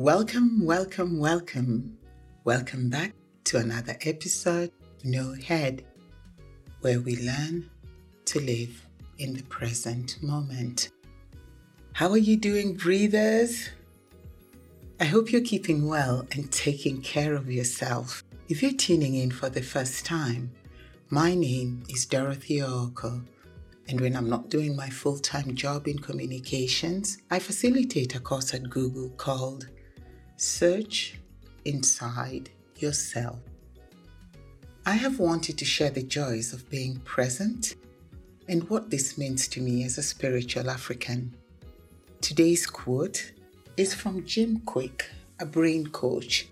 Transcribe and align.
Welcome, 0.00 0.64
welcome, 0.64 1.18
welcome. 1.18 1.98
Welcome 2.44 2.88
back 2.88 3.12
to 3.44 3.58
another 3.58 3.98
episode, 4.00 4.70
of 4.96 5.04
No 5.04 5.34
Head, 5.34 5.84
where 6.80 7.02
we 7.02 7.18
learn 7.18 7.68
to 8.24 8.40
live 8.40 8.86
in 9.18 9.34
the 9.34 9.42
present 9.42 10.16
moment. 10.22 10.88
How 11.92 12.08
are 12.12 12.16
you 12.16 12.38
doing, 12.38 12.76
breathers? 12.76 13.68
I 14.98 15.04
hope 15.04 15.30
you're 15.30 15.42
keeping 15.42 15.86
well 15.86 16.26
and 16.32 16.50
taking 16.50 17.02
care 17.02 17.34
of 17.34 17.52
yourself. 17.52 18.24
If 18.48 18.62
you're 18.62 18.72
tuning 18.72 19.16
in 19.16 19.30
for 19.30 19.50
the 19.50 19.60
first 19.60 20.06
time, 20.06 20.50
my 21.10 21.34
name 21.34 21.82
is 21.90 22.06
Dorothy 22.06 22.60
Ooko, 22.60 23.22
and 23.86 24.00
when 24.00 24.16
I'm 24.16 24.30
not 24.30 24.48
doing 24.48 24.74
my 24.74 24.88
full 24.88 25.18
time 25.18 25.54
job 25.54 25.86
in 25.86 25.98
communications, 25.98 27.18
I 27.30 27.38
facilitate 27.38 28.14
a 28.14 28.20
course 28.20 28.54
at 28.54 28.70
Google 28.70 29.10
called 29.10 29.68
Search 30.42 31.18
Inside 31.66 32.48
Yourself. 32.78 33.40
I 34.86 34.94
have 34.94 35.18
wanted 35.18 35.58
to 35.58 35.66
share 35.66 35.90
the 35.90 36.02
joys 36.02 36.54
of 36.54 36.70
being 36.70 36.98
present 37.00 37.74
and 38.48 38.66
what 38.70 38.88
this 38.88 39.18
means 39.18 39.48
to 39.48 39.60
me 39.60 39.84
as 39.84 39.98
a 39.98 40.02
spiritual 40.02 40.70
African. 40.70 41.36
Today's 42.22 42.66
quote 42.66 43.32
is 43.76 43.92
from 43.92 44.24
Jim 44.24 44.60
Kwik, 44.60 45.04
a 45.40 45.44
brain 45.44 45.86
coach. 45.88 46.48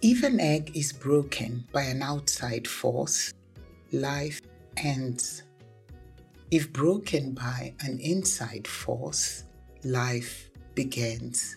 If 0.00 0.22
an 0.22 0.38
egg 0.38 0.70
is 0.76 0.92
broken 0.92 1.64
by 1.72 1.82
an 1.82 2.02
outside 2.02 2.68
force, 2.68 3.34
life 3.90 4.40
ends. 4.76 5.42
If 6.52 6.72
broken 6.72 7.34
by 7.34 7.74
an 7.80 7.98
inside 7.98 8.68
force, 8.68 9.42
life 9.82 10.50
begins. 10.76 11.56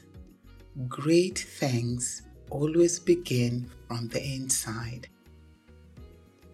Great 0.90 1.40
things 1.40 2.24
always 2.50 3.00
begin 3.00 3.72
from 3.88 4.10
the 4.10 4.22
inside. 4.22 5.08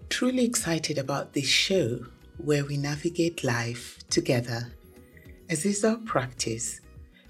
Truly 0.09 0.45
excited 0.45 1.00
about 1.00 1.33
this 1.33 1.47
show 1.47 2.05
where 2.38 2.63
we 2.63 2.78
navigate 2.78 3.44
life 3.44 3.97
together. 4.11 4.72
As 5.50 5.66
is 5.66 5.83
our 5.83 5.97
practice, 5.97 6.81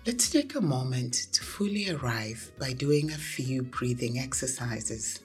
let's 0.06 0.30
take 0.30 0.56
a 0.56 0.62
moment 0.62 1.14
to 1.32 1.44
fully 1.44 1.90
arrive 1.92 2.52
by 2.60 2.74
doing 2.74 3.10
a 3.12 3.16
few 3.16 3.64
breathing 3.64 4.20
exercises. 4.20 5.22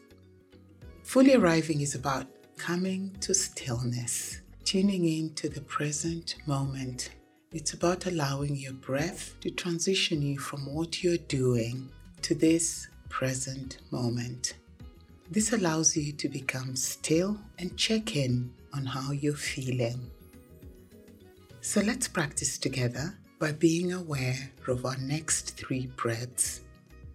Fully 1.03 1.34
arriving 1.34 1.80
is 1.80 1.97
about 1.97 2.28
coming 2.56 3.11
to 3.23 3.34
stillness, 3.34 4.41
tuning 4.62 5.05
in 5.05 5.34
to 5.34 5.48
the 5.48 5.62
present 5.62 6.36
moment 6.47 7.11
it's 7.56 7.72
about 7.72 8.04
allowing 8.04 8.54
your 8.54 8.74
breath 8.74 9.34
to 9.40 9.50
transition 9.50 10.20
you 10.20 10.38
from 10.38 10.60
what 10.74 11.02
you're 11.02 11.16
doing 11.16 11.88
to 12.20 12.34
this 12.34 12.88
present 13.08 13.78
moment. 13.90 14.56
This 15.30 15.54
allows 15.54 15.96
you 15.96 16.12
to 16.12 16.28
become 16.28 16.77
still 16.77 17.40
and 17.58 17.74
check 17.78 18.14
in 18.14 18.52
on 18.74 18.84
how 18.84 19.12
you're 19.12 19.32
feeling. 19.32 20.10
So 21.62 21.80
let's 21.80 22.06
practice 22.06 22.58
together 22.58 23.16
by 23.38 23.52
being 23.52 23.94
aware 23.94 24.52
of 24.68 24.84
our 24.84 24.98
next 24.98 25.56
three 25.56 25.86
breaths. 25.96 26.60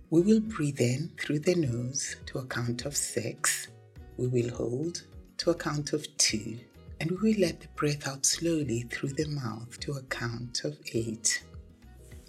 We 0.09 0.21
will 0.21 0.41
breathe 0.41 0.81
in 0.81 1.11
through 1.19 1.41
the 1.41 1.53
nose 1.53 2.15
to 2.25 2.39
a 2.39 2.45
count 2.45 2.85
of 2.85 2.97
six. 2.97 3.67
We 4.17 4.25
will 4.25 4.49
hold 4.49 5.03
to 5.37 5.51
a 5.51 5.55
count 5.55 5.93
of 5.93 6.07
two 6.17 6.57
and 7.01 7.19
we 7.19 7.33
let 7.33 7.59
the 7.59 7.67
breath 7.69 8.07
out 8.07 8.27
slowly 8.27 8.83
through 8.83 9.09
the 9.09 9.25
mouth 9.25 9.79
to 9.79 9.93
a 9.93 10.03
count 10.03 10.63
of 10.63 10.77
eight. 10.93 11.43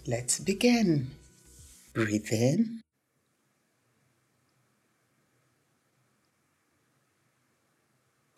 Let's 0.07 0.39
begin. 0.39 1.11
Breathe 1.93 2.31
in. 2.31 2.81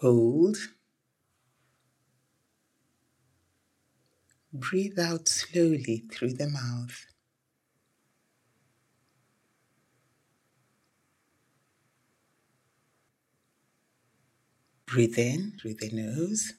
Hold. 0.01 0.57
Breathe 4.51 4.99
out 4.99 5.29
slowly 5.29 6.03
through 6.11 6.33
the 6.33 6.49
mouth. 6.49 7.05
Breathe 14.87 15.17
in 15.17 15.53
through 15.59 15.75
the 15.75 15.89
nose. 15.91 16.53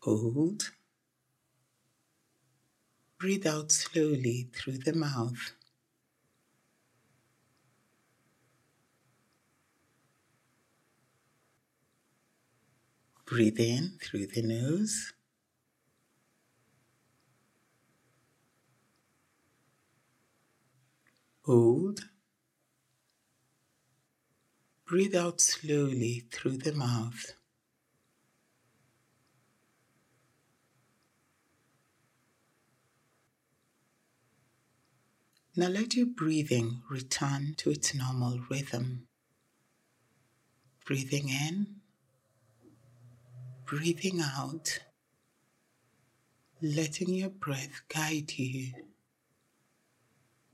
Hold. 0.00 0.72
Breathe 3.18 3.46
out 3.46 3.70
slowly 3.70 4.50
through 4.52 4.78
the 4.78 4.92
mouth. 4.92 5.52
Breathe 13.24 13.60
in 13.60 13.92
through 14.02 14.26
the 14.26 14.42
nose. 14.42 15.12
Hold. 21.44 22.04
Breathe 24.86 25.16
out 25.16 25.40
slowly 25.40 26.22
through 26.30 26.58
the 26.58 26.72
mouth. 26.72 27.32
Now 35.56 35.66
let 35.66 35.96
your 35.96 36.06
breathing 36.06 36.82
return 36.88 37.54
to 37.58 37.70
its 37.70 37.92
normal 37.92 38.38
rhythm. 38.48 39.08
Breathing 40.86 41.28
in, 41.28 41.80
breathing 43.66 44.20
out, 44.20 44.78
letting 46.60 47.12
your 47.12 47.30
breath 47.30 47.82
guide 47.88 48.32
you 48.38 48.91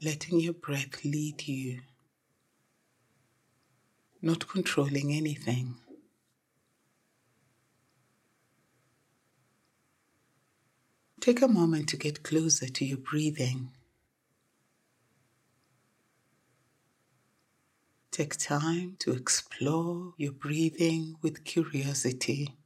letting 0.00 0.38
your 0.38 0.52
breath 0.52 1.04
lead 1.04 1.48
you, 1.48 1.80
not 4.22 4.48
controlling 4.48 5.12
anything. 5.12 5.74
Take 11.20 11.42
a 11.42 11.48
moment 11.48 11.88
to 11.88 11.96
get 11.96 12.22
closer 12.22 12.68
to 12.68 12.84
your 12.84 12.98
breathing. 12.98 13.70
Take 18.12 18.36
time 18.36 18.96
to 19.00 19.12
explore 19.12 20.14
your 20.16 20.32
breathing 20.32 21.16
with 21.22 21.44
curiosity, 21.44 22.56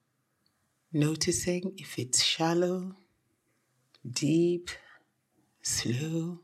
noticing 0.92 1.72
if 1.78 1.98
it's 1.98 2.22
shallow, 2.22 2.96
deep, 4.08 4.70
slow, 5.62 6.40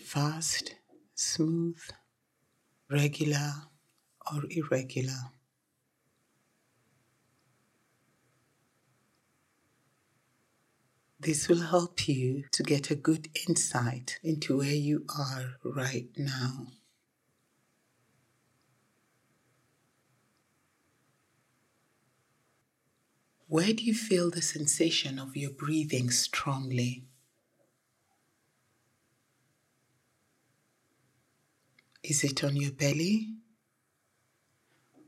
fast, 0.00 0.74
smooth, 1.14 1.80
regular, 2.90 3.52
or 4.32 4.42
irregular. 4.50 5.30
This 11.20 11.48
will 11.48 11.60
help 11.60 12.08
you 12.08 12.44
to 12.52 12.62
get 12.62 12.90
a 12.90 12.94
good 12.94 13.28
insight 13.46 14.18
into 14.22 14.56
where 14.56 14.74
you 14.74 15.04
are 15.16 15.56
right 15.62 16.08
now. 16.16 16.68
Where 23.48 23.72
do 23.74 23.84
you 23.84 23.94
feel 23.94 24.30
the 24.30 24.40
sensation 24.40 25.18
of 25.18 25.36
your 25.36 25.50
breathing 25.50 26.10
strongly? 26.10 27.09
Is 32.02 32.24
it 32.24 32.42
on 32.42 32.56
your 32.56 32.72
belly 32.72 33.34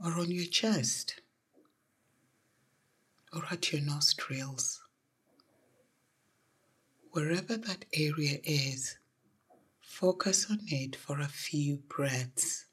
or 0.04 0.12
on 0.12 0.30
your 0.30 0.44
chest 0.44 1.22
or 3.32 3.42
at 3.50 3.72
your 3.72 3.80
nostrils? 3.80 4.82
Wherever 7.12 7.56
that 7.56 7.86
area 7.94 8.38
is, 8.44 8.98
focus 9.80 10.46
on 10.50 10.60
it 10.66 10.94
for 10.94 11.20
a 11.20 11.28
few 11.28 11.78
breaths. 11.88 12.66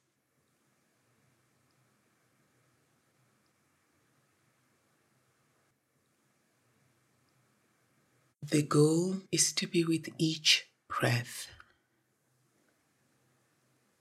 The 8.42 8.64
goal 8.64 9.18
is 9.32 9.54
to 9.54 9.68
be 9.68 9.84
with 9.84 10.10
each 10.18 10.68
breath. 10.88 11.48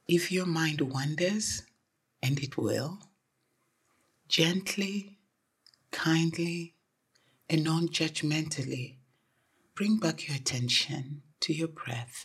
If 0.08 0.32
your 0.32 0.46
mind 0.46 0.80
wanders, 0.80 1.64
and 2.22 2.40
it 2.40 2.56
will, 2.56 2.98
gently, 4.26 5.18
kindly, 5.90 6.74
and 7.50 7.62
non 7.62 7.88
judgmentally, 7.88 8.96
bring 9.74 9.98
back 9.98 10.26
your 10.26 10.36
attention 10.36 11.20
to 11.40 11.52
your 11.52 11.68
breath. 11.68 12.24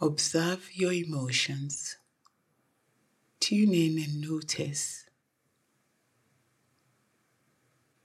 Observe 0.00 0.70
your 0.72 0.94
emotions. 0.94 1.98
Tune 3.38 3.74
in 3.74 3.98
and 3.98 4.20
notice. 4.22 5.04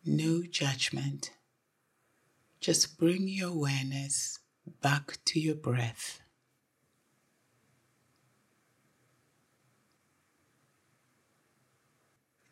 No 0.04 0.42
judgment. 0.42 1.32
Just 2.64 2.98
bring 2.98 3.28
your 3.28 3.50
awareness 3.50 4.40
back 4.82 5.18
to 5.26 5.38
your 5.38 5.56
breath. 5.56 6.22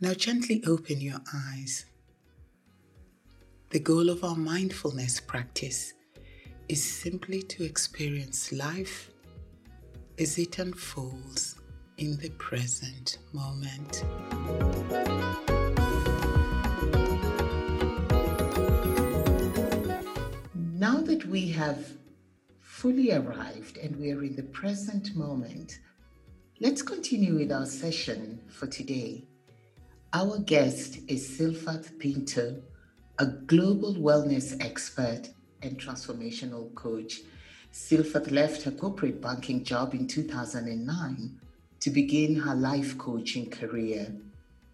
Now 0.02 0.14
gently 0.14 0.62
open 0.68 1.00
your 1.00 1.22
eyes. 1.34 1.86
The 3.70 3.80
goal 3.80 4.10
of 4.10 4.26
our 4.26 4.36
mindfulness 4.36 5.22
practice 5.22 5.94
is 6.68 6.84
simply 6.84 7.42
to 7.44 7.64
experience 7.64 8.52
life 8.52 9.12
as 10.20 10.38
it 10.38 10.60
unfolds 10.60 11.56
in 12.00 12.18
the 12.18 12.32
present 12.32 13.20
moment. 13.32 14.04
We 21.32 21.48
have 21.48 21.94
fully 22.60 23.14
arrived 23.14 23.78
and 23.78 23.96
we 23.96 24.12
are 24.12 24.22
in 24.22 24.36
the 24.36 24.44
present 24.44 25.16
moment, 25.16 25.80
let's 26.60 26.82
continue 26.82 27.38
with 27.38 27.54
our 27.54 27.66
session 27.66 28.38
for 28.50 28.68
today. 28.68 29.24
Our 30.12 30.40
guest 30.40 31.00
is 31.08 31.26
Silfat 31.26 31.98
Pinto, 32.00 32.62
a 33.18 33.26
global 33.26 33.96
wellness 33.96 34.62
expert 34.62 35.30
and 35.62 35.78
transformational 35.78 36.76
coach. 36.76 37.22
Silfat 37.72 38.30
left 38.30 38.64
her 38.64 38.72
corporate 38.72 39.22
banking 39.22 39.64
job 39.64 39.94
in 39.94 40.08
2009 40.08 41.40
to 41.80 41.90
begin 41.92 42.36
her 42.36 42.56
life 42.56 42.98
coaching 42.98 43.50
career. 43.50 44.14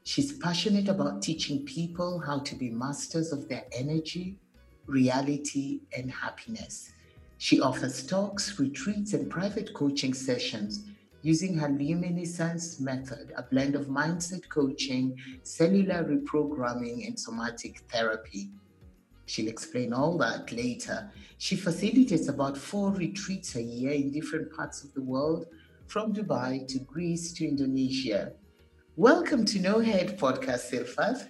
She's 0.06 0.36
passionate 0.39 0.88
about 0.88 1.21
teaching 1.21 1.65
people 1.65 2.18
how 2.18 2.39
to 2.39 2.56
be 2.56 2.71
masters 2.71 3.31
of 3.31 3.48
their 3.48 3.65
energy, 3.71 4.39
reality, 4.88 5.81
and 5.95 6.10
happiness. 6.12 6.92
She 7.38 7.62
offers 7.62 8.06
talks, 8.06 8.60
retreats, 8.60 9.13
and 9.13 9.30
private 9.30 9.74
coaching 9.74 10.13
sessions 10.13 10.86
using 11.22 11.57
her 11.57 11.69
luminescence 11.69 12.80
method, 12.80 13.34
a 13.36 13.44
blend 13.44 13.75
of 13.75 13.88
mindset 13.88 14.48
coaching, 14.50 15.16
cellular 15.44 16.04
reprogramming, 16.04 17.06
and 17.06 17.19
somatic 17.19 17.80
therapy. 17.92 18.50
She'll 19.25 19.50
explain 19.50 19.94
all 19.94 20.18
that 20.19 20.51
later. 20.51 21.12
She 21.38 21.57
facilitates 21.57 22.30
about 22.30 22.57
four 22.57 22.92
retreats 22.92 23.56
a 23.56 23.62
year 23.62 23.92
in 23.92 24.12
different 24.12 24.51
parts 24.56 24.84
of 24.84 24.94
the 24.94 25.01
world, 25.01 25.48
from 25.88 26.13
Dubai 26.13 26.68
to 26.68 26.80
Greece 26.80 27.34
to 27.34 27.48
Indonesia. 27.48 28.34
Welcome 28.95 29.45
to 29.45 29.60
No 29.60 29.80
Head 29.80 30.18
Podcast, 30.18 30.72
Silfat. 30.72 31.28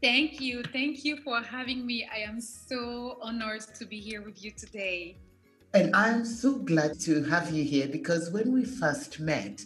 Thank 0.00 0.40
you. 0.40 0.62
Thank 0.62 1.04
you 1.04 1.16
for 1.16 1.40
having 1.40 1.84
me. 1.84 2.08
I 2.12 2.18
am 2.18 2.40
so 2.40 3.18
honored 3.20 3.62
to 3.78 3.84
be 3.84 3.98
here 3.98 4.22
with 4.22 4.44
you 4.44 4.52
today. 4.52 5.16
And 5.74 5.94
I'm 5.94 6.24
so 6.24 6.54
glad 6.54 7.00
to 7.00 7.24
have 7.24 7.50
you 7.50 7.64
here 7.64 7.88
because 7.88 8.30
when 8.30 8.52
we 8.52 8.64
first 8.64 9.18
met, 9.18 9.64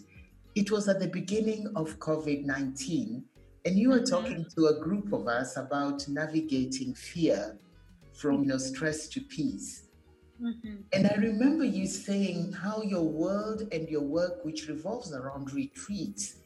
it 0.54 0.70
was 0.70 0.88
at 0.88 1.00
the 1.00 1.08
beginning 1.08 1.70
of 1.76 1.98
COVID 1.98 2.46
19, 2.46 3.24
and 3.66 3.78
you 3.78 3.90
were 3.90 3.96
mm-hmm. 3.96 4.04
talking 4.04 4.46
to 4.56 4.66
a 4.66 4.80
group 4.80 5.12
of 5.12 5.28
us 5.28 5.58
about 5.58 6.08
navigating 6.08 6.94
fear 6.94 7.58
from 8.14 8.42
you 8.42 8.48
know, 8.48 8.58
stress 8.58 9.08
to 9.08 9.20
peace. 9.20 9.84
Mm-hmm. 10.42 10.76
And 10.94 11.06
I 11.06 11.14
remember 11.16 11.64
you 11.64 11.86
saying 11.86 12.52
how 12.52 12.82
your 12.82 13.04
world 13.04 13.68
and 13.70 13.86
your 13.88 14.02
work, 14.02 14.44
which 14.44 14.66
revolves 14.66 15.12
around 15.12 15.52
retreats 15.52 16.36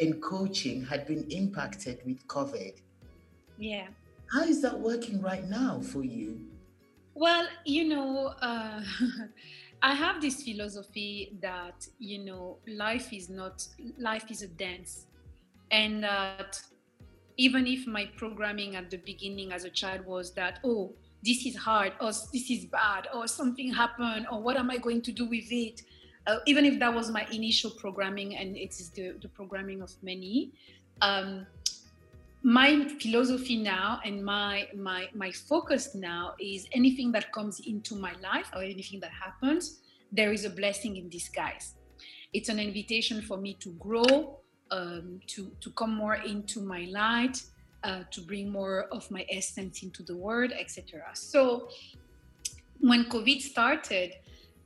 and 0.00 0.20
coaching, 0.20 0.84
had 0.84 1.06
been 1.06 1.24
impacted 1.30 2.00
with 2.04 2.26
COVID. 2.26 2.80
Yeah. 3.58 3.88
How 4.32 4.42
is 4.42 4.62
that 4.62 4.78
working 4.78 5.20
right 5.20 5.48
now 5.48 5.80
for 5.80 6.04
you? 6.04 6.40
Well, 7.14 7.46
you 7.64 7.88
know, 7.88 8.34
uh, 8.40 8.82
I 9.82 9.94
have 9.94 10.20
this 10.20 10.42
philosophy 10.42 11.36
that 11.40 11.86
you 11.98 12.24
know 12.24 12.58
life 12.66 13.12
is 13.12 13.28
not 13.28 13.66
life 13.98 14.30
is 14.30 14.42
a 14.42 14.48
dance, 14.48 15.06
and 15.70 16.04
that 16.04 16.60
even 17.36 17.66
if 17.66 17.86
my 17.86 18.06
programming 18.16 18.76
at 18.76 18.90
the 18.90 18.98
beginning 18.98 19.52
as 19.52 19.64
a 19.64 19.70
child 19.70 20.04
was 20.04 20.32
that 20.32 20.58
oh 20.64 20.92
this 21.24 21.46
is 21.46 21.56
hard 21.56 21.92
or 22.00 22.10
this 22.32 22.50
is 22.50 22.66
bad 22.66 23.08
or 23.14 23.26
something 23.26 23.72
happened 23.72 24.26
or 24.30 24.40
what 24.40 24.56
am 24.56 24.70
I 24.70 24.78
going 24.78 25.02
to 25.02 25.12
do 25.12 25.28
with 25.28 25.50
it, 25.50 25.82
uh, 26.26 26.38
even 26.46 26.64
if 26.64 26.78
that 26.78 26.94
was 26.94 27.10
my 27.10 27.26
initial 27.32 27.70
programming 27.70 28.36
and 28.36 28.56
it 28.56 28.70
is 28.70 28.90
the, 28.90 29.16
the 29.20 29.28
programming 29.28 29.82
of 29.82 29.90
many. 30.02 30.52
Um, 31.00 31.46
my 32.42 32.86
philosophy 33.00 33.56
now 33.56 34.00
and 34.04 34.24
my 34.24 34.68
my 34.76 35.08
my 35.14 35.30
focus 35.30 35.94
now 35.94 36.34
is 36.40 36.66
anything 36.72 37.10
that 37.12 37.32
comes 37.32 37.60
into 37.60 37.96
my 37.96 38.12
life 38.22 38.48
or 38.54 38.62
anything 38.62 39.00
that 39.00 39.10
happens 39.10 39.80
there 40.12 40.32
is 40.32 40.44
a 40.44 40.50
blessing 40.50 40.96
in 40.96 41.08
disguise. 41.08 41.74
It's 42.32 42.48
an 42.48 42.58
invitation 42.58 43.22
for 43.22 43.36
me 43.36 43.54
to 43.60 43.72
grow 43.72 44.38
um, 44.70 45.20
to 45.28 45.50
to 45.60 45.70
come 45.70 45.94
more 45.94 46.16
into 46.16 46.60
my 46.60 46.86
light 46.90 47.42
uh, 47.84 48.02
to 48.10 48.20
bring 48.20 48.50
more 48.50 48.84
of 48.92 49.10
my 49.10 49.24
essence 49.30 49.82
into 49.82 50.02
the 50.02 50.14
world 50.14 50.52
etc 50.52 51.04
so 51.14 51.68
when 52.80 53.04
covid 53.06 53.40
started 53.40 54.12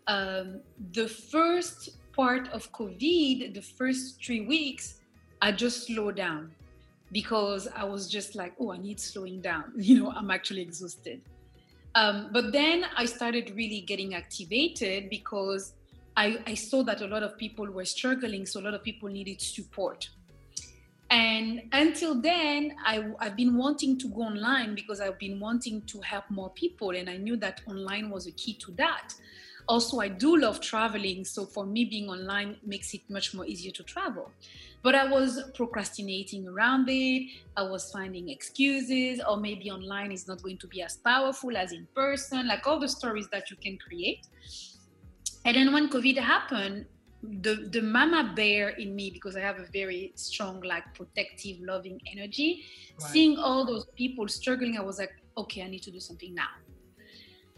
um, 0.08 0.60
the 0.92 1.06
first 1.06 1.90
part 2.12 2.48
of 2.48 2.72
covid 2.72 3.54
the 3.54 3.62
first 3.62 4.20
three 4.24 4.40
weeks 4.40 4.94
i 5.40 5.52
just 5.52 5.86
slowed 5.86 6.16
down 6.16 6.50
because 7.12 7.68
I 7.76 7.84
was 7.84 8.08
just 8.08 8.34
like, 8.34 8.54
oh, 8.58 8.72
I 8.72 8.78
need 8.78 8.98
slowing 8.98 9.40
down. 9.40 9.72
You 9.76 10.02
know, 10.02 10.10
I'm 10.10 10.30
actually 10.30 10.62
exhausted. 10.62 11.20
Um, 11.94 12.30
but 12.32 12.52
then 12.52 12.86
I 12.96 13.04
started 13.04 13.52
really 13.54 13.82
getting 13.82 14.14
activated 14.14 15.10
because 15.10 15.74
I, 16.16 16.38
I, 16.46 16.54
saw 16.54 16.82
that 16.84 17.02
a 17.02 17.06
lot 17.06 17.22
of 17.22 17.36
people 17.36 17.66
were 17.66 17.84
struggling, 17.84 18.46
so 18.46 18.60
a 18.60 18.62
lot 18.62 18.72
of 18.72 18.82
people 18.82 19.10
needed 19.10 19.42
support. 19.42 20.08
And 21.10 21.64
until 21.72 22.18
then, 22.18 22.74
I, 22.82 23.12
I've 23.18 23.36
been 23.36 23.58
wanting 23.58 23.98
to 23.98 24.08
go 24.08 24.22
online 24.22 24.74
because 24.74 25.02
I've 25.02 25.18
been 25.18 25.38
wanting 25.38 25.82
to 25.82 26.00
help 26.00 26.24
more 26.30 26.48
people, 26.50 26.90
and 26.90 27.10
I 27.10 27.18
knew 27.18 27.36
that 27.36 27.60
online 27.66 28.08
was 28.08 28.26
a 28.26 28.32
key 28.32 28.54
to 28.54 28.72
that. 28.72 29.12
Also, 29.68 30.00
I 30.00 30.08
do 30.08 30.36
love 30.36 30.60
traveling, 30.60 31.24
so 31.24 31.46
for 31.46 31.64
me, 31.64 31.84
being 31.84 32.08
online 32.08 32.56
makes 32.64 32.92
it 32.94 33.02
much 33.08 33.32
more 33.34 33.46
easier 33.46 33.72
to 33.72 33.82
travel. 33.82 34.30
But 34.82 34.94
I 34.94 35.04
was 35.04 35.40
procrastinating 35.54 36.48
around 36.48 36.88
it. 36.88 37.30
I 37.56 37.62
was 37.62 37.90
finding 37.90 38.28
excuses, 38.28 39.20
or 39.28 39.36
maybe 39.36 39.70
online 39.70 40.10
is 40.10 40.26
not 40.26 40.42
going 40.42 40.58
to 40.58 40.66
be 40.66 40.82
as 40.82 40.96
powerful 40.96 41.56
as 41.56 41.72
in 41.72 41.86
person, 41.94 42.48
like 42.48 42.66
all 42.66 42.80
the 42.80 42.88
stories 42.88 43.28
that 43.30 43.50
you 43.50 43.56
can 43.56 43.78
create. 43.78 44.26
And 45.44 45.56
then 45.56 45.72
when 45.72 45.88
COVID 45.88 46.18
happened, 46.18 46.86
the 47.22 47.68
the 47.70 47.80
mama 47.80 48.32
bear 48.34 48.70
in 48.70 48.96
me 48.96 49.10
because 49.10 49.36
I 49.36 49.40
have 49.40 49.58
a 49.60 49.66
very 49.72 50.12
strong, 50.16 50.60
like 50.62 50.92
protective, 50.94 51.58
loving 51.60 52.00
energy. 52.10 52.64
Right. 53.00 53.10
Seeing 53.10 53.38
all 53.38 53.64
those 53.64 53.86
people 53.96 54.26
struggling, 54.26 54.76
I 54.76 54.82
was 54.82 54.98
like, 54.98 55.12
okay, 55.36 55.62
I 55.62 55.68
need 55.68 55.82
to 55.82 55.92
do 55.92 56.00
something 56.00 56.34
now. 56.34 56.50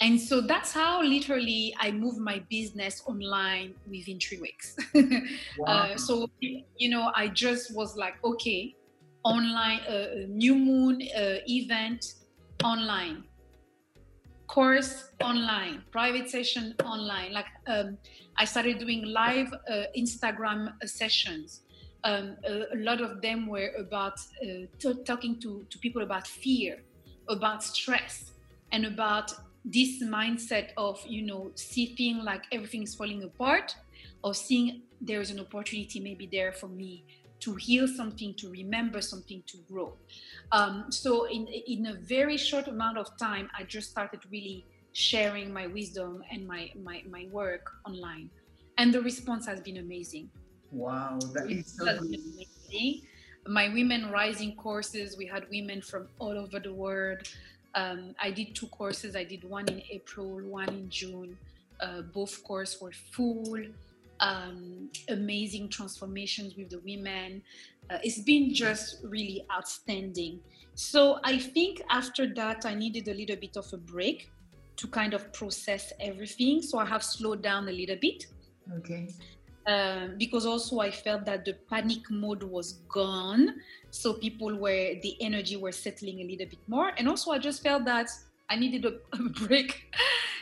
And 0.00 0.20
so 0.20 0.40
that's 0.40 0.72
how 0.72 1.02
literally 1.02 1.74
I 1.78 1.92
moved 1.92 2.18
my 2.18 2.42
business 2.50 3.02
online 3.06 3.74
within 3.88 4.18
three 4.18 4.40
weeks. 4.40 4.76
wow. 5.58 5.66
uh, 5.66 5.96
so, 5.96 6.28
you 6.40 6.88
know, 6.90 7.12
I 7.14 7.28
just 7.28 7.74
was 7.74 7.96
like, 7.96 8.14
okay, 8.24 8.74
online, 9.24 9.80
uh, 9.80 10.26
new 10.28 10.56
moon 10.56 11.00
uh, 11.16 11.36
event 11.46 12.14
online, 12.62 13.24
course 14.48 15.10
online, 15.22 15.82
private 15.90 16.28
session 16.28 16.74
online. 16.84 17.32
Like 17.32 17.46
um, 17.66 17.96
I 18.36 18.44
started 18.44 18.78
doing 18.78 19.04
live 19.04 19.52
uh, 19.52 19.84
Instagram 19.96 20.72
uh, 20.82 20.86
sessions. 20.86 21.60
Um, 22.02 22.36
a, 22.46 22.74
a, 22.74 22.78
lot 22.78 23.00
of 23.00 23.22
them 23.22 23.46
were 23.46 23.70
about 23.78 24.18
uh, 24.42 24.66
t- 24.78 25.02
talking 25.06 25.40
to, 25.40 25.64
to 25.70 25.78
people 25.78 26.02
about 26.02 26.26
fear, 26.26 26.82
about 27.28 27.62
stress, 27.64 28.32
and 28.72 28.84
about 28.84 29.32
this 29.64 30.02
mindset 30.02 30.70
of 30.76 31.00
you 31.06 31.22
know 31.22 31.50
seeing 31.54 32.18
like 32.18 32.44
everything 32.52 32.82
is 32.82 32.94
falling 32.94 33.22
apart 33.22 33.74
or 34.22 34.34
seeing 34.34 34.82
there 35.00 35.20
is 35.20 35.30
an 35.30 35.40
opportunity 35.40 36.00
maybe 36.00 36.28
there 36.30 36.52
for 36.52 36.68
me 36.68 37.04
to 37.40 37.54
heal 37.54 37.86
something 37.88 38.34
to 38.34 38.50
remember 38.50 39.00
something 39.00 39.42
to 39.46 39.56
grow 39.70 39.94
um, 40.52 40.86
so 40.90 41.24
in 41.24 41.46
in 41.46 41.86
a 41.86 41.94
very 41.94 42.36
short 42.36 42.68
amount 42.68 42.98
of 42.98 43.08
time 43.18 43.48
i 43.58 43.62
just 43.62 43.90
started 43.90 44.20
really 44.30 44.66
sharing 44.92 45.52
my 45.52 45.66
wisdom 45.66 46.22
and 46.30 46.46
my 46.46 46.70
my, 46.82 47.02
my 47.08 47.26
work 47.32 47.70
online 47.86 48.30
and 48.78 48.92
the 48.92 49.00
response 49.00 49.46
has 49.46 49.60
been 49.60 49.78
amazing 49.78 50.30
Wow, 50.74 51.18
that 51.32 51.50
is 51.50 51.76
so. 51.78 51.86
Amazing. 51.86 53.02
My 53.46 53.68
women 53.68 54.10
rising 54.10 54.56
courses, 54.56 55.16
we 55.16 55.26
had 55.26 55.44
women 55.50 55.80
from 55.82 56.08
all 56.18 56.36
over 56.36 56.58
the 56.58 56.72
world. 56.72 57.18
Um, 57.74 58.14
I 58.20 58.30
did 58.30 58.54
two 58.54 58.68
courses. 58.68 59.16
I 59.16 59.24
did 59.24 59.44
one 59.44 59.68
in 59.68 59.82
April, 59.90 60.40
one 60.42 60.68
in 60.68 60.88
June. 60.88 61.36
Uh, 61.80 62.02
both 62.02 62.42
courses 62.44 62.80
were 62.80 62.92
full. 62.92 63.58
Um, 64.20 64.90
amazing 65.08 65.68
transformations 65.68 66.54
with 66.56 66.70
the 66.70 66.78
women. 66.80 67.42
Uh, 67.90 67.98
it's 68.02 68.20
been 68.20 68.54
just 68.54 68.98
really 69.02 69.44
outstanding. 69.52 70.40
So 70.74 71.18
I 71.24 71.38
think 71.38 71.82
after 71.90 72.32
that, 72.34 72.64
I 72.64 72.74
needed 72.74 73.08
a 73.08 73.14
little 73.14 73.36
bit 73.36 73.56
of 73.56 73.72
a 73.72 73.76
break 73.76 74.30
to 74.76 74.86
kind 74.88 75.14
of 75.14 75.32
process 75.32 75.92
everything. 76.00 76.62
So 76.62 76.78
I 76.78 76.86
have 76.86 77.02
slowed 77.02 77.42
down 77.42 77.68
a 77.68 77.72
little 77.72 77.96
bit. 78.00 78.26
Okay. 78.78 79.08
Um, 79.66 80.16
because 80.18 80.44
also 80.44 80.80
I 80.80 80.90
felt 80.90 81.24
that 81.24 81.44
the 81.44 81.54
panic 81.70 82.10
mode 82.10 82.42
was 82.42 82.82
gone. 82.88 83.54
So 83.90 84.12
people 84.12 84.54
were, 84.56 84.94
the 85.02 85.16
energy 85.20 85.56
were 85.56 85.72
settling 85.72 86.20
a 86.20 86.24
little 86.24 86.46
bit 86.46 86.58
more. 86.66 86.92
And 86.98 87.08
also 87.08 87.30
I 87.30 87.38
just 87.38 87.62
felt 87.62 87.84
that 87.86 88.10
I 88.50 88.56
needed 88.56 88.84
a, 88.84 88.94
a 89.16 89.22
break. 89.46 89.94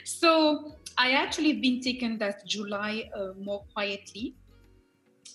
so 0.04 0.74
I 0.98 1.12
actually 1.12 1.54
been 1.54 1.80
taken 1.80 2.18
that 2.18 2.46
July 2.46 3.10
uh, 3.14 3.28
more 3.38 3.64
quietly 3.72 4.34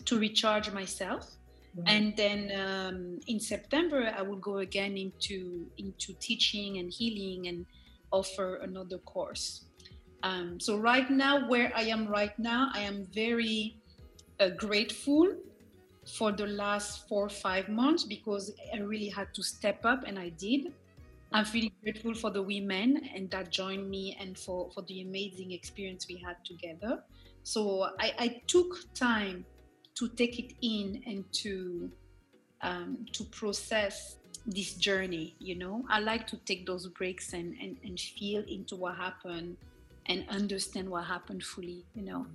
to 0.06 0.20
recharge 0.20 0.72
myself. 0.72 1.38
Mm-hmm. 1.78 1.88
And 1.88 2.18
then 2.18 2.52
um, 2.60 3.20
in 3.28 3.40
September, 3.40 4.14
I 4.18 4.22
will 4.22 4.38
go 4.38 4.58
again 4.58 4.98
into 4.98 5.68
into 5.78 6.14
teaching 6.20 6.78
and 6.80 6.92
healing 6.92 7.48
and 7.48 7.66
offer 8.12 8.56
another 8.56 8.98
course. 8.98 9.67
Um, 10.24 10.60
so 10.60 10.78
right 10.78 11.10
now, 11.10 11.48
where 11.48 11.72
I 11.76 11.84
am 11.84 12.08
right 12.08 12.38
now, 12.40 12.70
I 12.74 12.82
am 12.82 13.06
very 13.14 13.78
uh, 14.40 14.50
grateful 14.50 15.36
for 16.06 16.32
the 16.32 16.48
last 16.48 17.08
four 17.08 17.26
or 17.26 17.30
five 17.30 17.70
months 17.70 18.04
because 18.04 18.54
I 18.74 18.80
really 18.80 19.10
had 19.10 19.34
to 19.36 19.44
step 19.44 19.86
up, 19.86 20.04
and 20.06 20.18
I 20.18 20.30
did. 20.30 20.74
I'm 21.34 21.44
feeling 21.46 21.74
grateful 21.84 22.14
for 22.14 22.32
the 22.32 22.42
women 22.42 23.10
and 23.14 23.30
that 23.32 23.52
joined 23.52 23.90
me 23.90 24.18
and 24.20 24.38
for, 24.40 24.72
for 24.74 24.82
the 24.84 25.02
amazing 25.02 25.52
experience 25.52 26.08
we 26.08 26.18
had 26.26 26.38
together. 26.46 27.04
So 27.44 27.90
I, 28.00 28.14
I 28.18 28.42
took 28.48 28.78
time 28.94 29.46
to 29.96 30.08
take 30.10 30.40
it 30.40 30.54
in 30.62 31.04
and 31.06 31.26
to 31.34 31.92
um, 32.62 33.06
to 33.14 33.24
process 33.26 34.18
this 34.46 34.76
journey 34.76 35.36
you 35.40 35.56
know 35.56 35.84
i 35.90 36.00
like 36.00 36.26
to 36.26 36.38
take 36.46 36.66
those 36.66 36.88
breaks 36.88 37.34
and, 37.34 37.56
and 37.62 37.78
and 37.84 38.00
feel 38.00 38.44
into 38.48 38.76
what 38.78 38.96
happened 38.96 39.58
and 40.08 40.26
understand 40.30 40.90
what 40.90 41.06
happened 41.06 41.44
fully 41.44 41.86
you 41.94 42.04
know. 42.04 42.26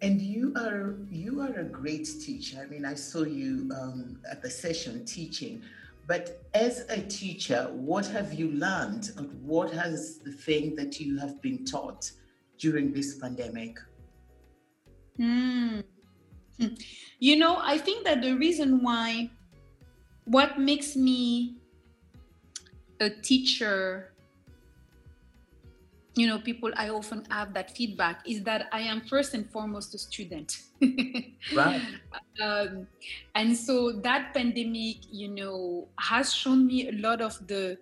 And 0.00 0.20
you 0.20 0.54
are 0.56 0.96
you 1.10 1.40
are 1.40 1.54
a 1.60 1.64
great 1.64 2.06
teacher. 2.24 2.58
I 2.62 2.66
mean 2.66 2.84
i 2.84 2.94
saw 2.94 3.24
you 3.24 3.70
um, 3.80 4.20
at 4.30 4.42
the 4.42 4.50
session 4.50 5.04
teaching 5.04 5.62
but 6.06 6.42
as 6.54 6.86
a 6.88 7.00
teacher 7.02 7.70
what 7.74 8.06
have 8.06 8.32
you 8.32 8.50
learned? 8.52 9.10
And 9.16 9.28
what 9.42 9.70
has 9.72 10.18
the 10.18 10.32
thing 10.32 10.76
that 10.76 11.00
you 11.00 11.18
have 11.18 11.42
been 11.42 11.64
taught 11.64 12.10
during 12.58 12.92
this 12.92 13.18
pandemic? 13.18 13.78
Mm. 15.18 15.84
you 17.18 17.36
know 17.36 17.58
i 17.62 17.78
think 17.78 18.04
that 18.04 18.22
the 18.22 18.34
reason 18.34 18.82
why 18.82 19.30
what 20.24 20.58
makes 20.58 20.96
me 20.96 21.56
a 23.00 23.08
teacher 23.10 24.07
you 26.18 26.26
know 26.26 26.38
people 26.38 26.70
i 26.76 26.88
often 26.88 27.24
have 27.30 27.54
that 27.54 27.70
feedback 27.76 28.22
is 28.26 28.42
that 28.42 28.66
i 28.72 28.80
am 28.80 29.00
first 29.02 29.34
and 29.34 29.50
foremost 29.50 29.94
a 29.94 29.98
student. 29.98 30.58
Right. 31.54 31.82
Um, 32.42 32.86
and 33.34 33.56
so 33.56 33.92
that 33.92 34.34
pandemic 34.34 34.96
you 35.10 35.28
know 35.28 35.88
has 35.98 36.34
shown 36.34 36.66
me 36.66 36.88
a 36.88 36.92
lot 36.92 37.20
of 37.20 37.34
the 37.46 37.78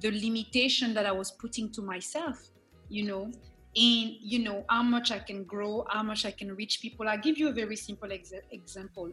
the 0.00 0.10
limitation 0.10 0.94
that 0.94 1.06
i 1.06 1.12
was 1.12 1.30
putting 1.32 1.70
to 1.72 1.82
myself 1.82 2.50
you 2.88 3.04
know 3.04 3.30
in 3.74 4.16
you 4.20 4.38
know 4.38 4.64
how 4.68 4.82
much 4.82 5.12
i 5.12 5.18
can 5.18 5.44
grow 5.44 5.84
how 5.90 6.02
much 6.02 6.24
i 6.24 6.30
can 6.30 6.54
reach 6.56 6.80
people. 6.80 7.08
I'll 7.08 7.18
give 7.18 7.38
you 7.38 7.48
a 7.48 7.52
very 7.52 7.76
simple 7.76 8.10
ex- 8.10 8.32
example. 8.50 9.12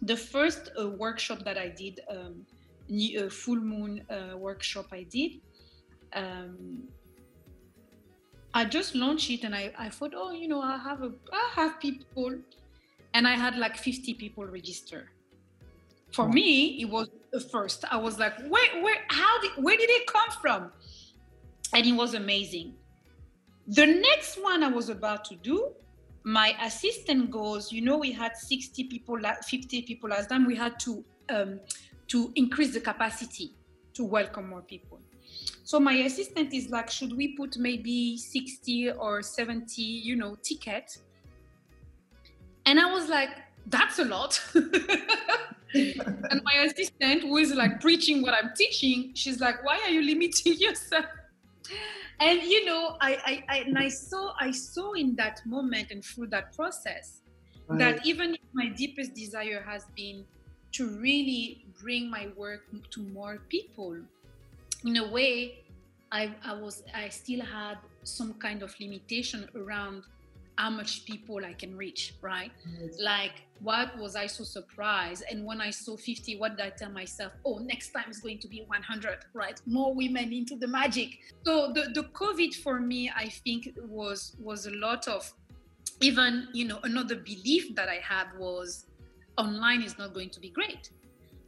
The 0.00 0.16
first 0.16 0.70
uh, 0.80 0.88
workshop 0.90 1.44
that 1.44 1.58
I 1.58 1.68
did, 1.68 2.00
um, 2.08 2.46
a 2.90 3.28
full 3.28 3.60
moon 3.60 4.04
uh, 4.10 4.36
workshop 4.36 4.86
I 4.92 5.04
did, 5.04 5.40
um, 6.12 6.88
I 8.54 8.64
just 8.64 8.94
launched 8.94 9.30
it 9.30 9.44
and 9.44 9.54
I, 9.54 9.72
I 9.78 9.88
thought, 9.88 10.12
oh, 10.14 10.32
you 10.32 10.48
know, 10.48 10.60
I 10.60 10.76
have 10.76 11.02
a, 11.02 11.12
I 11.32 11.50
have 11.54 11.80
people, 11.80 12.34
and 13.14 13.26
I 13.26 13.32
had 13.32 13.56
like 13.56 13.76
50 13.76 14.14
people 14.14 14.44
register. 14.44 15.10
For 16.12 16.28
me, 16.28 16.80
it 16.82 16.84
was 16.84 17.08
the 17.32 17.40
first. 17.40 17.84
I 17.90 17.96
was 17.96 18.18
like, 18.18 18.38
where, 18.48 18.82
where, 18.82 18.98
how 19.08 19.40
did, 19.40 19.52
where 19.56 19.76
did 19.76 19.88
it 19.88 20.06
come 20.06 20.30
from? 20.42 20.70
And 21.74 21.86
it 21.86 21.92
was 21.92 22.12
amazing. 22.12 22.74
The 23.66 23.86
next 23.86 24.42
one 24.42 24.62
I 24.62 24.68
was 24.68 24.90
about 24.90 25.24
to 25.26 25.36
do, 25.36 25.72
my 26.24 26.54
assistant 26.62 27.30
goes, 27.30 27.72
you 27.72 27.80
know, 27.80 27.96
we 27.96 28.12
had 28.12 28.36
60 28.36 28.84
people, 28.84 29.18
50 29.46 29.82
people 29.82 30.10
last 30.10 30.28
time. 30.28 30.46
We 30.46 30.54
had 30.54 30.78
to 30.80 31.04
um, 31.30 31.60
to 32.08 32.30
increase 32.34 32.74
the 32.74 32.80
capacity 32.80 33.52
to 33.94 34.04
welcome 34.04 34.48
more 34.48 34.60
people. 34.60 35.00
So 35.64 35.80
my 35.80 35.94
assistant 35.94 36.52
is 36.52 36.70
like, 36.70 36.90
should 36.90 37.16
we 37.16 37.36
put 37.36 37.56
maybe 37.58 38.16
60 38.16 38.92
or 38.92 39.22
70, 39.22 39.80
you 39.80 40.16
know, 40.16 40.36
ticket? 40.42 40.98
And 42.66 42.78
I 42.78 42.92
was 42.92 43.08
like, 43.08 43.30
that's 43.66 43.98
a 43.98 44.04
lot. 44.04 44.40
and 44.54 46.40
my 46.44 46.64
assistant, 46.64 47.22
who 47.22 47.36
is 47.38 47.54
like 47.54 47.80
preaching 47.80 48.22
what 48.22 48.34
I'm 48.34 48.50
teaching, 48.56 49.12
she's 49.14 49.40
like, 49.40 49.64
why 49.64 49.80
are 49.84 49.90
you 49.90 50.02
limiting 50.02 50.54
yourself? 50.58 51.06
and 52.22 52.42
you 52.42 52.64
know 52.64 52.96
I, 53.00 53.12
I, 53.24 53.44
I 53.48 53.58
and 53.60 53.78
i 53.78 53.88
saw 53.88 54.34
i 54.40 54.50
saw 54.50 54.92
in 54.92 55.16
that 55.16 55.40
moment 55.44 55.90
and 55.90 56.04
through 56.04 56.28
that 56.28 56.54
process 56.54 57.22
right. 57.68 57.78
that 57.78 58.06
even 58.06 58.34
if 58.34 58.40
my 58.52 58.68
deepest 58.68 59.14
desire 59.14 59.62
has 59.66 59.86
been 59.96 60.24
to 60.72 60.88
really 60.98 61.66
bring 61.80 62.10
my 62.10 62.28
work 62.36 62.62
to 62.90 63.00
more 63.02 63.38
people 63.48 63.96
in 64.84 64.96
a 64.96 65.08
way 65.10 65.64
i 66.10 66.34
i 66.44 66.52
was 66.52 66.82
i 66.94 67.08
still 67.08 67.40
had 67.40 67.78
some 68.04 68.34
kind 68.34 68.62
of 68.62 68.74
limitation 68.80 69.48
around 69.54 70.02
how 70.58 70.70
much 70.70 71.04
people 71.06 71.44
I 71.44 71.54
can 71.54 71.76
reach, 71.76 72.14
right? 72.20 72.52
Yes. 72.80 72.96
Like, 73.00 73.42
what 73.60 73.96
was 73.98 74.16
I 74.16 74.26
so 74.26 74.44
surprised? 74.44 75.24
And 75.30 75.44
when 75.44 75.60
I 75.60 75.70
saw 75.70 75.96
50, 75.96 76.38
what 76.38 76.56
did 76.56 76.66
I 76.66 76.70
tell 76.70 76.90
myself? 76.90 77.32
Oh, 77.44 77.58
next 77.58 77.90
time 77.90 78.10
is 78.10 78.18
going 78.18 78.38
to 78.40 78.48
be 78.48 78.62
100, 78.66 79.18
right? 79.34 79.60
More 79.66 79.94
women 79.94 80.32
into 80.32 80.56
the 80.56 80.68
magic. 80.68 81.18
So 81.44 81.72
the, 81.72 81.90
the 81.94 82.04
COVID 82.08 82.54
for 82.56 82.80
me, 82.80 83.10
I 83.16 83.28
think 83.28 83.70
was 83.88 84.36
was 84.40 84.66
a 84.66 84.72
lot 84.72 85.08
of 85.08 85.32
even, 86.00 86.48
you 86.52 86.66
know, 86.66 86.80
another 86.82 87.16
belief 87.16 87.74
that 87.74 87.88
I 87.88 88.00
had 88.02 88.26
was 88.38 88.86
online 89.38 89.82
is 89.82 89.98
not 89.98 90.14
going 90.14 90.30
to 90.30 90.40
be 90.40 90.50
great. 90.50 90.90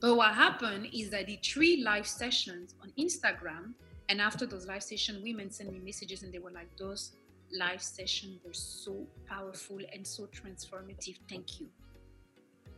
But 0.04 0.16
what 0.16 0.34
happened 0.34 0.88
is 0.92 1.14
I 1.14 1.22
did 1.22 1.42
three 1.42 1.82
live 1.82 2.06
sessions 2.06 2.74
on 2.82 2.92
Instagram. 2.98 3.72
And 4.10 4.20
after 4.20 4.44
those 4.44 4.66
live 4.66 4.82
sessions, 4.82 5.22
women 5.22 5.50
sent 5.50 5.72
me 5.72 5.78
messages 5.78 6.22
and 6.22 6.30
they 6.30 6.38
were 6.38 6.50
like, 6.50 6.68
those 6.76 7.12
live 7.58 7.80
sessions 7.80 8.38
were 8.44 8.52
so 8.52 9.06
powerful 9.26 9.78
and 9.94 10.06
so 10.06 10.24
transformative. 10.26 11.16
Thank 11.30 11.58
you. 11.58 11.68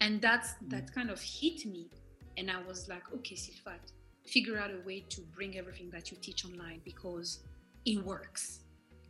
And 0.00 0.22
that's 0.22 0.54
that 0.68 0.94
kind 0.94 1.10
of 1.10 1.20
hit 1.20 1.66
me. 1.66 1.88
And 2.36 2.48
I 2.48 2.62
was 2.62 2.88
like, 2.88 3.02
okay, 3.12 3.34
Sylphat, 3.34 3.82
figure 4.24 4.60
out 4.60 4.70
a 4.70 4.86
way 4.86 5.04
to 5.08 5.20
bring 5.34 5.58
everything 5.58 5.90
that 5.90 6.12
you 6.12 6.18
teach 6.20 6.44
online 6.44 6.80
because 6.84 7.40
it 7.84 8.04
works. 8.04 8.60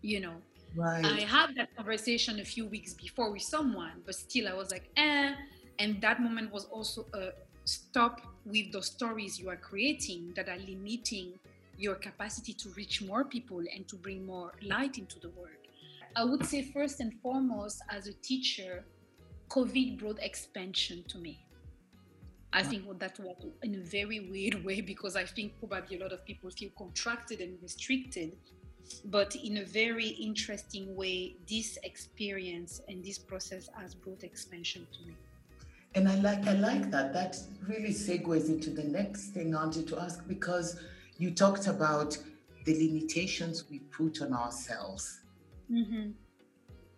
You 0.01 0.21
know. 0.21 0.37
Right. 0.75 1.05
I 1.05 1.21
had 1.21 1.55
that 1.57 1.77
conversation 1.77 2.41
a 2.41 2.47
few 2.47 2.65
weeks 2.65 2.95
before 2.95 3.31
with 3.31 3.43
someone, 3.43 4.01
but 4.07 4.15
still 4.15 4.49
I 4.49 4.55
was 4.55 4.71
like, 4.71 4.89
eh. 4.97 5.35
And 5.79 6.01
that 6.01 6.23
moment 6.23 6.51
was 6.51 6.65
also 6.65 7.05
a 7.13 7.33
stop 7.67 8.23
with 8.45 8.73
the 8.73 8.83
stories 8.83 9.39
you 9.39 9.51
are 9.51 9.57
creating 9.57 10.33
that 10.37 10.49
are 10.49 10.59
limiting 10.59 11.39
your 11.77 11.97
capacity 11.97 12.55
to 12.55 12.71
reach 12.71 13.03
more 13.03 13.25
people 13.25 13.59
and 13.59 13.87
to 13.89 13.97
bring 13.97 14.25
more 14.25 14.53
light 14.63 14.99
into 14.99 15.19
the 15.19 15.29
world. 15.31 15.51
I 16.15 16.25
would 16.25 16.47
say, 16.47 16.63
first 16.63 17.01
and 17.01 17.13
foremost, 17.21 17.83
as 17.91 18.07
a 18.07 18.15
teacher, 18.15 18.85
COVID 19.51 19.99
brought 19.99 20.19
expansion 20.21 21.05
to 21.09 21.19
me. 21.19 21.47
I 22.53 22.63
think 22.63 22.85
that 23.01 23.19
was 23.19 23.37
in 23.63 23.75
a 23.75 23.81
very 23.81 24.21
weird 24.21 24.65
way 24.65 24.81
because 24.81 25.15
I 25.15 25.25
think 25.25 25.59
probably 25.59 25.99
a 25.99 26.01
lot 26.01 26.13
of 26.13 26.25
people 26.25 26.49
feel 26.51 26.71
contracted 26.79 27.41
and 27.41 27.59
restricted. 27.61 28.37
But 29.05 29.35
in 29.35 29.59
a 29.59 29.65
very 29.65 30.09
interesting 30.09 30.97
way, 30.97 31.37
this 31.47 31.79
experience 31.83 32.81
and 32.89 33.05
this 33.05 33.19
process 33.19 33.69
has 33.79 33.95
brought 33.95 34.23
expansion 34.23 34.87
to 34.93 35.07
me. 35.09 35.15
And 35.97 36.11
I 36.11 36.17
like 36.17 36.47
I 36.47 36.53
like 36.53 36.91
that. 36.91 37.15
That 37.15 37.38
really 37.67 37.88
segues 37.88 38.49
into 38.49 38.69
the 38.69 38.85
next 38.85 39.31
thing 39.31 39.55
I 39.55 39.65
wanted 39.65 39.88
to 39.88 39.99
ask 39.99 40.29
because 40.29 40.79
you 41.17 41.31
talked 41.31 41.69
about 41.69 42.19
the 42.67 42.75
limitations 42.75 43.65
we 43.71 43.79
put 43.79 44.21
on 44.21 44.35
ourselves. 44.35 45.21
Mm-hmm. 45.73 46.11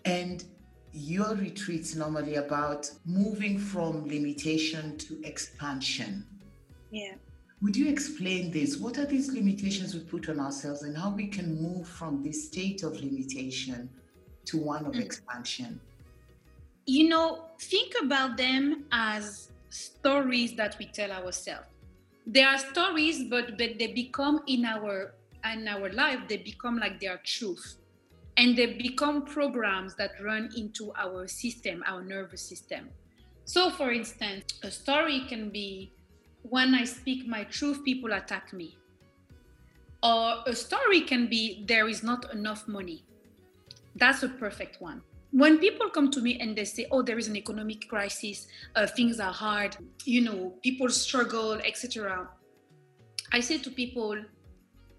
And 0.05 0.45
your 0.93 1.37
retreats 1.37 1.95
normally 1.95 2.37
about 2.37 2.90
moving 3.07 3.57
from 3.57 4.09
limitation 4.09 4.99
to 4.99 5.23
expansion. 5.25 6.26
Yeah. 6.90 7.14
Would 7.62 7.76
you 7.76 7.88
explain 7.88 8.50
this? 8.50 8.78
What 8.78 8.99
are 8.99 9.07
these 9.07 9.31
limitations 9.31 9.95
we 9.95 10.00
put 10.00 10.28
on 10.28 10.40
ourselves 10.40 10.83
and 10.83 10.97
how 10.97 11.11
we 11.11 11.28
can 11.28 11.62
move 11.62 11.87
from 11.87 12.25
this 12.25 12.47
state 12.47 12.83
of 12.83 12.95
limitation 13.00 13.90
to 14.47 14.59
one 14.59 14.87
of 14.87 14.95
mm. 14.95 15.05
expansion? 15.05 15.81
You 16.88 17.07
know, 17.11 17.50
think 17.61 17.92
about 18.02 18.38
them 18.38 18.87
as 18.92 19.50
stories 19.68 20.57
that 20.57 20.75
we 20.78 20.87
tell 20.87 21.12
ourselves. 21.12 21.68
They 22.26 22.42
are 22.42 22.57
stories, 22.57 23.25
but, 23.28 23.59
but 23.59 23.78
they 23.78 23.92
become 23.92 24.40
in 24.47 24.64
our 24.64 25.14
in 25.45 25.68
our 25.68 25.90
life, 25.92 26.21
they 26.28 26.38
become 26.38 26.78
like 26.78 26.99
their 27.00 27.21
truth 27.25 27.76
and 28.37 28.57
they 28.57 28.75
become 28.75 29.25
programs 29.26 29.97
that 29.97 30.12
run 30.23 30.50
into 30.57 30.92
our 30.97 31.28
system, 31.28 31.85
our 31.87 32.02
nervous 32.04 32.49
system. 32.49 32.90
So, 33.45 33.71
for 33.71 33.92
instance, 33.92 34.45
a 34.62 34.71
story 34.71 35.26
can 35.28 35.50
be 35.50 35.95
when 36.42 36.75
I 36.75 36.85
speak 36.85 37.26
my 37.28 37.45
truth, 37.45 37.85
people 37.85 38.12
attack 38.14 38.52
me. 38.52 38.80
Or 40.02 40.42
a 40.47 40.54
story 40.57 41.02
can 41.02 41.28
be 41.28 41.64
there 41.66 41.88
is 41.88 42.02
not 42.02 42.33
enough 42.35 42.66
money. 42.68 43.07
That's 43.97 44.23
a 44.23 44.28
perfect 44.30 44.80
one. 44.80 45.02
When 45.30 45.58
people 45.58 45.90
come 45.90 46.11
to 46.11 46.20
me 46.20 46.38
and 46.40 46.56
they 46.56 46.64
say, 46.64 46.87
"Oh, 46.90 47.02
there 47.02 47.18
is 47.18 47.28
an 47.28 47.37
economic 47.37 47.88
crisis, 47.88 48.47
uh, 48.75 48.87
things 48.87 49.20
are 49.20 49.32
hard, 49.32 49.76
you 50.04 50.23
know, 50.23 50.54
people 50.62 50.88
struggle, 50.88 51.52
etc." 51.54 52.28
I 53.32 53.40
say 53.40 53.58
to 53.58 53.70
people, 53.70 54.25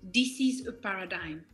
"This 0.03 0.39
is 0.39 0.67
a 0.67 0.71
paradigm 0.71 1.45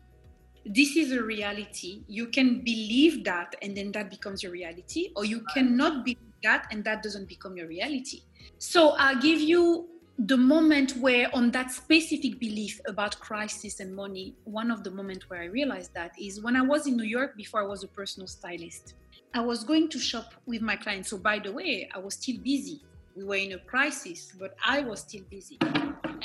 this 0.65 0.96
is 0.96 1.12
a 1.12 1.22
reality. 1.22 2.03
You 2.08 2.27
can 2.27 2.62
believe 2.62 3.24
that, 3.25 3.55
and 3.62 3.77
then 3.77 3.91
that 3.91 4.10
becomes 4.10 4.41
your 4.41 4.51
reality, 4.51 5.12
or 5.15 5.24
you 5.24 5.46
cannot 5.53 6.03
believe 6.03 6.17
that, 6.44 6.67
and 6.72 6.84
that 6.86 7.03
doesn't 7.03 7.27
become 7.27 7.55
your 7.55 7.67
reality. 7.67 8.22
So 8.58 8.91
I'll 8.98 9.20
give 9.22 9.39
you 9.39 9.88
the 10.18 10.38
moment 10.38 10.96
where, 10.98 11.30
on 11.36 11.52
that 11.52 11.72
specific 11.72 12.40
belief 12.40 12.80
about 12.88 13.20
crisis 13.20 13.80
and 13.80 13.94
money, 13.94 14.34
one 14.46 14.72
of 14.72 14.84
the 14.84 14.92
moments 14.92 15.30
where 15.30 15.42
I 15.42 15.46
realized 15.46 15.94
that 15.94 16.12
is 16.20 16.42
when 16.42 16.56
I 16.56 16.62
was 16.62 16.88
in 16.88 16.96
New 16.96 17.04
York 17.04 17.36
before 17.36 17.62
I 17.62 17.68
was 17.68 17.84
a 17.84 17.88
personal 17.88 18.28
stylist. 18.28 18.94
I 19.34 19.42
was 19.42 19.66
going 19.66 19.90
to 19.90 20.00
shop 20.00 20.34
with 20.46 20.62
my 20.62 20.78
clients. 20.78 21.10
So, 21.10 21.18
by 21.18 21.40
the 21.40 21.52
way, 21.52 21.90
I 21.94 22.00
was 22.00 22.14
still 22.14 22.38
busy. 22.38 22.82
We 23.18 23.26
were 23.26 23.36
in 23.36 23.54
a 23.54 23.60
crisis, 23.60 24.32
but 24.40 24.56
I 24.64 24.82
was 24.82 25.02
still 25.02 25.24
busy 25.30 25.60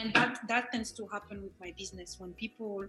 and 0.01 0.13
that 0.15 0.41
that 0.49 0.73
tends 0.73 0.93
to 0.93 1.07
happen 1.07 1.43
with 1.43 1.53
my 1.61 1.73
business 1.77 2.17
when 2.19 2.33
people 2.35 2.85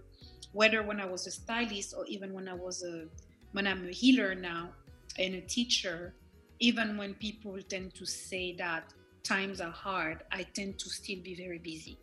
whether 0.52 0.82
when 0.82 1.00
i 1.00 1.04
was 1.04 1.26
a 1.26 1.30
stylist 1.30 1.94
or 1.96 2.04
even 2.06 2.32
when 2.32 2.48
i 2.48 2.54
was 2.54 2.82
a 2.82 3.06
when 3.52 3.66
i'm 3.66 3.86
a 3.86 3.90
healer 3.90 4.34
now 4.34 4.70
and 5.18 5.34
a 5.34 5.40
teacher 5.42 6.14
even 6.58 6.96
when 6.96 7.14
people 7.14 7.56
tend 7.68 7.94
to 7.94 8.06
say 8.06 8.54
that 8.56 8.92
times 9.22 9.60
are 9.60 9.70
hard 9.70 10.22
i 10.32 10.42
tend 10.54 10.78
to 10.78 10.88
still 10.88 11.18
be 11.22 11.34
very 11.34 11.58
busy 11.58 11.98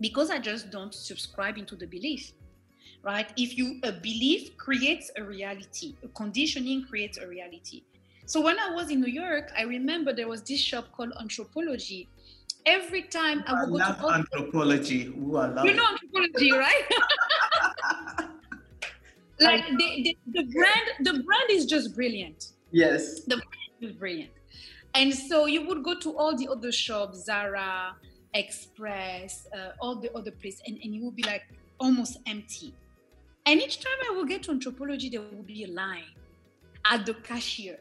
because 0.00 0.30
i 0.30 0.38
just 0.38 0.70
don't 0.70 0.94
subscribe 0.94 1.56
into 1.58 1.76
the 1.76 1.86
belief 1.86 2.32
right 3.02 3.32
if 3.36 3.56
you 3.56 3.78
a 3.84 3.92
belief 3.92 4.56
creates 4.56 5.10
a 5.16 5.22
reality 5.22 5.94
a 6.02 6.08
conditioning 6.08 6.84
creates 6.88 7.18
a 7.18 7.26
reality 7.26 7.82
so 8.26 8.40
when 8.40 8.58
i 8.58 8.70
was 8.74 8.90
in 8.90 9.00
new 9.00 9.10
york 9.10 9.50
i 9.56 9.62
remember 9.62 10.12
there 10.12 10.28
was 10.28 10.42
this 10.42 10.60
shop 10.60 10.90
called 10.92 11.12
Anthropologie. 11.20 12.06
every 12.66 13.02
time 13.02 13.44
I 13.46 13.64
would 13.64 13.80
I 13.80 13.96
go 14.00 14.08
to 14.08 14.24
Anthropologie. 14.24 15.16
Ooh, 15.16 15.36
I 15.36 15.46
love 15.48 15.64
you 15.64 15.74
know 15.74 15.84
Anthropologie, 15.84 16.58
right? 16.58 16.82
like 19.40 19.64
the, 19.68 20.02
the, 20.02 20.16
the 20.32 20.44
brand, 20.52 20.90
the 21.00 21.12
brand 21.22 21.50
is 21.50 21.66
just 21.66 21.94
brilliant. 21.94 22.52
Yes. 22.70 23.20
The 23.24 23.36
brand 23.36 23.72
is 23.80 23.92
brilliant. 23.92 24.30
And 24.96 25.14
so 25.14 25.46
you 25.46 25.66
would 25.66 25.84
go 25.84 25.94
to 26.00 26.16
all 26.16 26.36
the 26.36 26.48
other 26.48 26.72
shops, 26.72 27.24
Zara, 27.26 27.94
Express, 28.34 29.46
uh, 29.56 29.72
all 29.80 29.96
the 29.96 30.12
other 30.16 30.30
places, 30.30 30.62
and, 30.66 30.78
and 30.82 30.94
you 30.94 31.04
would 31.04 31.16
be 31.16 31.22
like 31.22 31.42
almost 31.78 32.18
empty. 32.26 32.74
And 33.44 33.60
each 33.60 33.78
time 33.78 33.98
I 34.10 34.16
would 34.16 34.28
get 34.28 34.42
to 34.44 34.52
Anthropologie, 34.52 35.10
there 35.12 35.20
would 35.20 35.46
be 35.46 35.64
a 35.64 35.68
line 35.68 36.10
at 36.84 37.06
the 37.06 37.14
cashier 37.14 37.78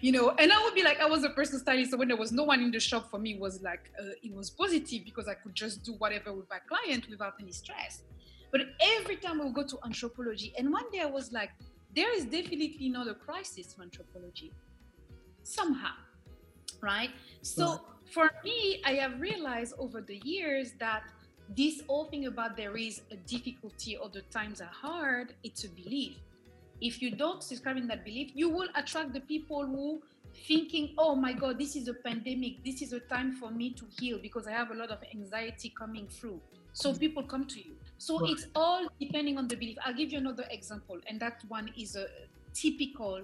you 0.00 0.12
know? 0.12 0.30
And 0.38 0.52
i 0.52 0.62
would 0.62 0.74
be 0.74 0.82
like 0.82 1.00
i 1.00 1.06
was 1.06 1.24
a 1.24 1.30
person 1.30 1.58
stylist 1.58 1.90
so 1.90 1.96
when 1.96 2.08
there 2.08 2.16
was 2.16 2.32
no 2.32 2.44
one 2.44 2.60
in 2.60 2.70
the 2.70 2.80
shop 2.80 3.10
for 3.10 3.18
me 3.18 3.32
it 3.32 3.40
was 3.40 3.62
like 3.62 3.90
uh, 4.00 4.12
it 4.22 4.32
was 4.34 4.50
positive 4.50 5.04
because 5.04 5.28
i 5.28 5.34
could 5.34 5.54
just 5.54 5.82
do 5.82 5.92
whatever 5.94 6.32
with 6.32 6.48
my 6.50 6.58
client 6.68 7.08
without 7.08 7.34
any 7.40 7.52
stress. 7.52 8.02
But 8.50 8.60
every 8.98 9.16
time 9.16 9.38
we 9.38 9.46
would 9.46 9.54
go 9.54 9.66
to 9.66 9.76
Anthropologie 9.76 10.52
and 10.58 10.70
one 10.70 10.90
day 10.90 11.00
i 11.00 11.06
was 11.06 11.32
like 11.32 11.50
there 11.94 12.14
is 12.14 12.24
definitely 12.24 12.88
not 12.88 13.08
a 13.08 13.14
crisis 13.14 13.74
for 13.74 13.82
Anthropologie 13.84 14.50
somehow 15.42 15.94
right 16.82 17.10
so 17.42 17.80
for 18.12 18.30
me 18.44 18.82
i 18.84 18.92
have 18.92 19.20
realized 19.20 19.74
over 19.78 20.00
the 20.00 20.20
years 20.24 20.72
that 20.78 21.02
this 21.56 21.82
whole 21.86 22.06
thing 22.06 22.26
about 22.26 22.56
there 22.56 22.76
is 22.76 23.02
a 23.10 23.16
difficulty 23.16 23.96
or 23.96 24.08
the 24.08 24.22
times 24.22 24.60
are 24.60 24.70
hard 24.72 25.34
it's 25.42 25.64
a 25.64 25.68
belief 25.70 26.16
if 26.82 27.00
you 27.00 27.12
don't 27.12 27.42
subscribe 27.42 27.76
in 27.76 27.86
that 27.86 28.04
belief, 28.04 28.32
you 28.34 28.50
will 28.50 28.68
attract 28.74 29.14
the 29.14 29.20
people 29.20 29.64
who 29.64 30.02
thinking, 30.46 30.94
oh 30.98 31.14
my 31.14 31.32
God, 31.32 31.58
this 31.58 31.76
is 31.76 31.88
a 31.88 31.94
pandemic. 31.94 32.64
This 32.64 32.82
is 32.82 32.92
a 32.92 33.00
time 33.00 33.32
for 33.32 33.50
me 33.50 33.70
to 33.70 33.84
heal 34.00 34.18
because 34.20 34.46
I 34.48 34.52
have 34.52 34.70
a 34.72 34.74
lot 34.74 34.90
of 34.90 34.98
anxiety 35.14 35.72
coming 35.78 36.08
through. 36.08 36.40
So 36.72 36.92
mm. 36.92 36.98
people 36.98 37.22
come 37.22 37.46
to 37.46 37.58
you. 37.58 37.76
So 37.98 38.18
right. 38.18 38.30
it's 38.30 38.46
all 38.56 38.88
depending 39.00 39.38
on 39.38 39.46
the 39.46 39.56
belief. 39.56 39.76
I'll 39.86 39.94
give 39.94 40.12
you 40.12 40.18
another 40.18 40.44
example, 40.50 40.98
and 41.06 41.20
that 41.20 41.42
one 41.48 41.70
is 41.78 41.94
a 41.94 42.06
typical 42.52 43.22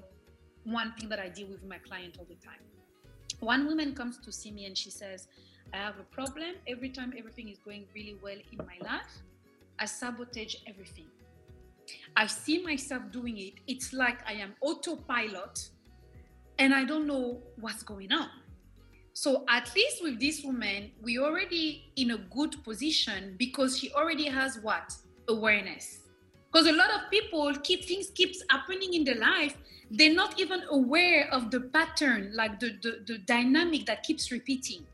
one 0.62 0.92
thing 0.98 1.08
that 1.08 1.18
I 1.18 1.28
deal 1.28 1.48
with 1.48 1.64
my 1.64 1.78
client 1.78 2.16
all 2.18 2.26
the 2.28 2.36
time. 2.36 2.60
One 3.40 3.66
woman 3.66 3.94
comes 3.94 4.18
to 4.18 4.32
see 4.32 4.50
me 4.50 4.66
and 4.66 4.76
she 4.76 4.90
says, 4.90 5.28
I 5.72 5.76
have 5.76 5.98
a 5.98 6.04
problem. 6.04 6.54
Every 6.66 6.88
time 6.88 7.12
everything 7.16 7.48
is 7.48 7.58
going 7.58 7.84
really 7.94 8.16
well 8.22 8.36
in 8.52 8.58
my 8.58 8.78
life, 8.82 9.22
I 9.78 9.84
sabotage 9.84 10.56
everything. 10.66 11.06
I 12.16 12.26
see 12.26 12.62
myself 12.62 13.02
doing 13.12 13.38
it. 13.38 13.54
It's 13.66 13.92
like 13.92 14.18
I 14.26 14.32
am 14.32 14.54
autopilot 14.60 15.68
and 16.58 16.74
I 16.74 16.84
don't 16.84 17.06
know 17.06 17.40
what's 17.60 17.82
going 17.82 18.12
on. 18.12 18.28
So 19.12 19.44
at 19.48 19.74
least 19.74 20.02
with 20.02 20.20
this 20.20 20.44
woman, 20.44 20.92
we 21.02 21.18
already 21.18 21.90
in 21.96 22.12
a 22.12 22.18
good 22.18 22.62
position 22.64 23.34
because 23.38 23.78
she 23.78 23.90
already 23.92 24.28
has 24.28 24.58
what? 24.62 24.94
Awareness. 25.28 26.07
Because 26.50 26.66
a 26.66 26.72
lot 26.72 26.90
of 26.90 27.10
people 27.10 27.52
keep 27.62 27.84
things 27.84 28.10
keeps 28.10 28.42
happening 28.50 28.94
in 28.94 29.04
their 29.04 29.18
life. 29.18 29.56
They're 29.90 30.14
not 30.14 30.38
even 30.40 30.62
aware 30.70 31.28
of 31.32 31.50
the 31.50 31.60
pattern, 31.60 32.32
like 32.34 32.60
the, 32.60 32.78
the, 32.82 33.02
the 33.06 33.18
dynamic 33.18 33.86
that 33.86 34.02
keeps 34.02 34.30
repeating. 34.30 34.86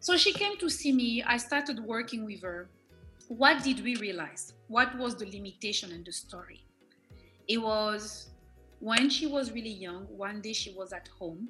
So 0.00 0.16
she 0.16 0.32
came 0.32 0.58
to 0.58 0.68
see 0.68 0.92
me. 0.92 1.22
I 1.22 1.38
started 1.38 1.80
working 1.80 2.24
with 2.24 2.42
her 2.42 2.68
what 3.28 3.62
did 3.62 3.82
we 3.82 3.96
realize? 3.96 4.52
What 4.68 4.96
was 4.98 5.16
the 5.16 5.26
limitation 5.26 5.90
in 5.92 6.04
the 6.04 6.12
story? 6.12 6.64
It 7.48 7.58
was 7.58 8.30
when 8.80 9.08
she 9.08 9.26
was 9.26 9.52
really 9.52 9.70
young, 9.70 10.04
one 10.04 10.40
day 10.40 10.52
she 10.52 10.72
was 10.72 10.92
at 10.92 11.08
home 11.18 11.48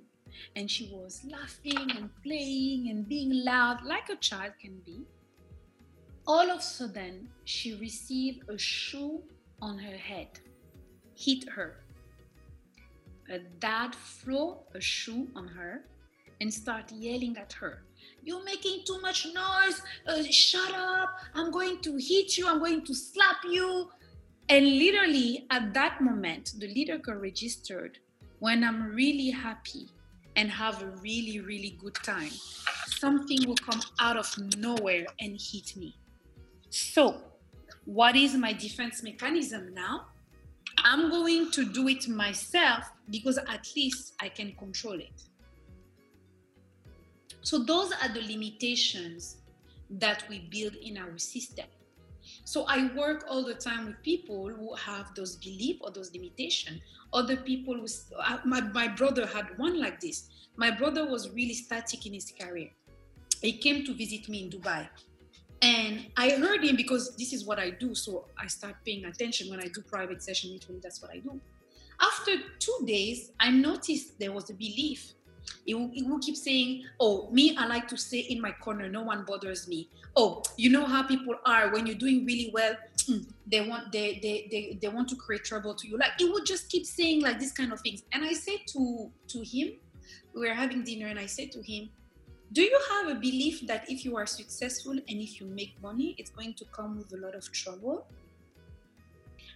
and 0.55 0.71
she 0.71 0.91
was 0.93 1.25
laughing 1.29 1.91
and 1.97 2.11
playing 2.23 2.91
and 2.91 3.09
being 3.09 3.45
loud 3.45 3.85
like 3.85 4.09
a 4.09 4.17
child 4.17 4.53
can 4.61 4.79
be. 4.85 5.03
All 6.27 6.51
of 6.51 6.59
a 6.59 6.63
sudden, 6.63 7.29
she 7.45 7.75
received 7.77 8.49
a 8.49 8.57
shoe 8.57 9.23
on 9.61 9.79
her 9.79 9.97
head, 9.97 10.29
hit 11.15 11.49
her. 11.51 11.85
Her 13.29 13.41
dad 13.59 13.95
threw 13.95 14.57
a 14.75 14.81
shoe 14.81 15.29
on 15.35 15.49
her 15.49 15.85
and 16.41 16.53
started 16.53 16.97
yelling 16.97 17.37
at 17.37 17.53
her 17.55 17.85
you're 18.23 18.45
making 18.45 18.83
too 18.87 19.01
much 19.01 19.27
noise. 19.27 19.83
Uh, 20.07 20.23
shut 20.31 20.75
up. 20.75 21.19
I'm 21.35 21.51
going 21.51 21.81
to 21.83 21.97
hit 21.97 22.39
you. 22.39 22.49
I'm 22.49 22.59
going 22.59 22.85
to 22.85 22.95
slap 22.95 23.37
you. 23.45 23.91
And 24.49 24.65
literally 24.79 25.47
at 25.51 25.73
that 25.75 26.01
moment, 26.01 26.55
the 26.59 26.67
leader 26.69 26.99
got 26.99 27.21
registered 27.21 27.99
when 28.39 28.65
I'm 28.65 28.95
really 28.95 29.31
happy 29.31 29.89
and 30.37 30.51
have 30.51 30.83
a 30.83 30.87
really, 31.03 31.41
really 31.41 31.79
good 31.81 31.95
time. 31.95 32.31
Something 32.87 33.47
will 33.47 33.57
come 33.57 33.81
out 34.01 34.17
of 34.17 34.57
nowhere 34.59 35.07
and 35.21 35.39
hit 35.41 35.77
me. 35.77 35.97
So, 36.75 37.21
what 37.85 38.17
is 38.17 38.35
my 38.35 38.53
defense 38.53 39.01
mechanism 39.01 39.73
now? 39.75 40.07
I'm 40.79 41.09
going 41.09 41.53
to 41.53 41.65
do 41.65 41.87
it 41.87 42.09
myself 42.09 42.91
because 43.11 43.39
at 43.39 43.71
least 43.77 44.15
I 44.21 44.29
can 44.29 44.57
control 44.57 44.95
it. 44.95 45.23
So 47.43 47.61
those 47.61 47.93
are 48.03 48.13
the 48.13 48.23
limitations 48.23 49.37
that 49.89 50.25
we 50.29 50.49
build 50.51 50.75
in 50.75 50.99
our 50.99 51.17
system. 51.17 51.67
So 52.45 52.65
I 52.67 52.93
work 52.97 53.25
all 53.31 53.45
the 53.45 53.55
time 53.55 53.87
with 53.87 54.03
people 54.03 54.49
who 54.49 54.75
have 54.75 55.15
those 55.15 55.37
beliefs 55.37 55.79
or 55.83 55.93
those 55.93 56.13
limitations. 56.13 56.81
Other 57.13 57.37
people, 57.37 57.75
who, 57.75 57.87
uh, 58.19 58.39
my, 58.45 58.63
my 58.63 58.89
brother 58.89 59.27
had 59.27 59.57
one 59.59 59.81
like 59.81 60.01
this. 60.01 60.29
My 60.57 60.73
brother 60.73 61.09
was 61.09 61.31
really 61.31 61.55
static 61.55 62.05
in 62.05 62.15
his 62.15 62.33
career. 62.33 62.71
He 63.43 63.53
came 63.53 63.85
to 63.85 63.95
visit 63.95 64.29
me 64.29 64.43
in 64.43 64.51
Dubai. 64.51 64.89
And 65.65 66.07
I 66.19 66.31
heard 66.31 66.63
him 66.63 66.77
because 66.77 67.17
this 67.17 67.33
is 67.33 67.47
what 67.47 67.59
I 67.59 67.71
do. 67.71 67.95
So 67.95 68.27
I 68.39 68.47
start 68.49 68.75
paying 68.85 69.07
attention 69.07 69.49
when 69.49 69.61
I 69.61 69.69
do 69.69 69.81
private 69.81 70.23
session. 70.23 70.53
Literally, 70.53 70.81
that's 70.83 71.01
what 71.01 71.11
I 71.11 71.21
do. 71.21 71.41
After 72.01 72.33
two 72.59 72.79
days, 72.85 73.33
I 73.41 73.51
noticed 73.51 74.19
there 74.19 74.33
was 74.33 74.51
a 74.51 74.55
belief. 74.55 75.15
It 75.67 75.75
will, 75.75 75.91
it 75.95 76.07
will 76.07 76.19
keep 76.19 76.37
saying, 76.37 76.85
Oh, 77.01 77.31
me, 77.31 77.57
I 77.57 77.67
like 77.67 77.89
to 77.89 77.97
stay 77.97 78.21
in 78.21 78.43
my 78.43 78.53
corner. 78.53 78.91
No 78.91 79.03
one 79.03 79.25
bothers 79.25 79.67
me. 79.67 79.89
Oh, 80.17 80.43
you 80.59 80.69
know 80.69 80.85
how 80.85 81.03
people 81.03 81.35
are 81.47 81.73
when 81.73 81.87
you're 81.87 81.97
doing 81.97 82.27
really 82.27 82.51
well, 82.53 82.75
mm, 83.09 83.27
they 83.51 83.67
want 83.67 83.91
they, 83.91 84.21
they 84.23 84.49
they 84.51 84.79
they 84.81 84.89
want 84.89 85.09
to 85.09 85.17
create 85.17 85.45
trouble 85.45 85.75
to 85.75 85.89
you. 85.89 85.97
Like 85.97 86.13
it 86.21 86.31
would 86.31 86.45
just 86.47 86.69
keep 86.69 86.85
saying 86.85 87.23
like 87.23 87.39
these 87.39 87.53
kind 87.53 87.73
of 87.73 87.81
things. 87.81 88.03
And 88.13 88.23
I 88.25 88.33
said 88.33 88.61
to 88.69 89.11
to 89.29 89.39
him, 89.43 89.73
we 90.35 90.47
were 90.47 90.55
having 90.55 90.85
dinner, 90.85 91.07
and 91.07 91.19
I 91.19 91.27
said 91.27 91.51
to 91.53 91.63
him, 91.63 91.89
Do 92.53 92.63
you 92.63 92.79
have 92.91 93.09
a 93.09 93.15
belief 93.15 93.67
that 93.67 93.91
if 93.91 94.05
you 94.05 94.17
are 94.17 94.27
successful 94.27 94.93
and 94.93 95.21
if 95.21 95.41
you 95.41 95.47
make 95.47 95.75
money, 95.83 96.15
it's 96.19 96.31
going 96.31 96.55
to 96.55 96.65
come 96.67 96.97
with 96.97 97.13
a 97.13 97.17
lot 97.17 97.35
of 97.35 97.51
trouble? 97.53 98.07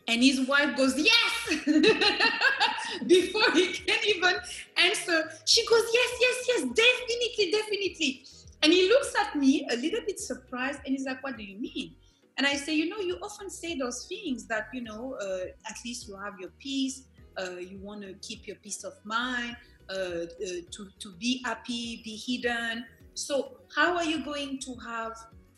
And 0.09 0.23
his 0.23 0.47
wife 0.49 0.77
goes, 0.77 0.99
Yes! 0.99 1.65
Before 3.07 3.51
he 3.53 3.73
can 3.75 3.99
even 4.07 4.35
answer, 4.77 5.31
she 5.45 5.67
goes, 5.67 5.85
Yes, 5.93 6.11
yes, 6.21 6.45
yes, 6.49 6.61
definitely, 6.63 7.51
definitely. 7.53 8.25
And 8.63 8.73
he 8.73 8.89
looks 8.89 9.15
at 9.21 9.37
me 9.37 9.69
a 9.71 9.77
little 9.77 10.01
bit 10.07 10.19
surprised 10.19 10.81
and 10.87 10.97
he's 10.97 11.05
like, 11.05 11.23
What 11.23 11.37
do 11.37 11.45
you 11.45 11.59
mean? 11.61 11.95
And 12.39 12.47
I 12.47 12.55
say, 12.55 12.75
You 12.75 12.89
know, 12.89 12.99
you 12.99 13.19
often 13.23 13.51
say 13.51 13.77
those 13.77 14.07
things 14.07 14.47
that, 14.47 14.69
you 14.73 14.81
know, 14.81 15.19
uh, 15.21 15.51
at 15.69 15.77
least 15.85 16.09
you 16.09 16.17
have 16.17 16.41
your 16.41 16.51
peace, 16.59 17.05
uh, 17.39 17.57
you 17.59 17.79
want 17.79 18.03
to 18.03 18.15
keep 18.27 18.47
your 18.47 18.57
peace 18.57 18.85
of 18.85 18.95
mind, 19.05 19.57
to, 19.95 20.89
to 20.99 21.13
be 21.19 21.43
happy, 21.45 22.03
be 22.05 22.17
hidden. 22.17 22.85
So, 23.15 23.59
how 23.75 23.97
are 23.97 24.05
you 24.05 24.25
going 24.25 24.59
to 24.61 24.75
have 24.77 25.13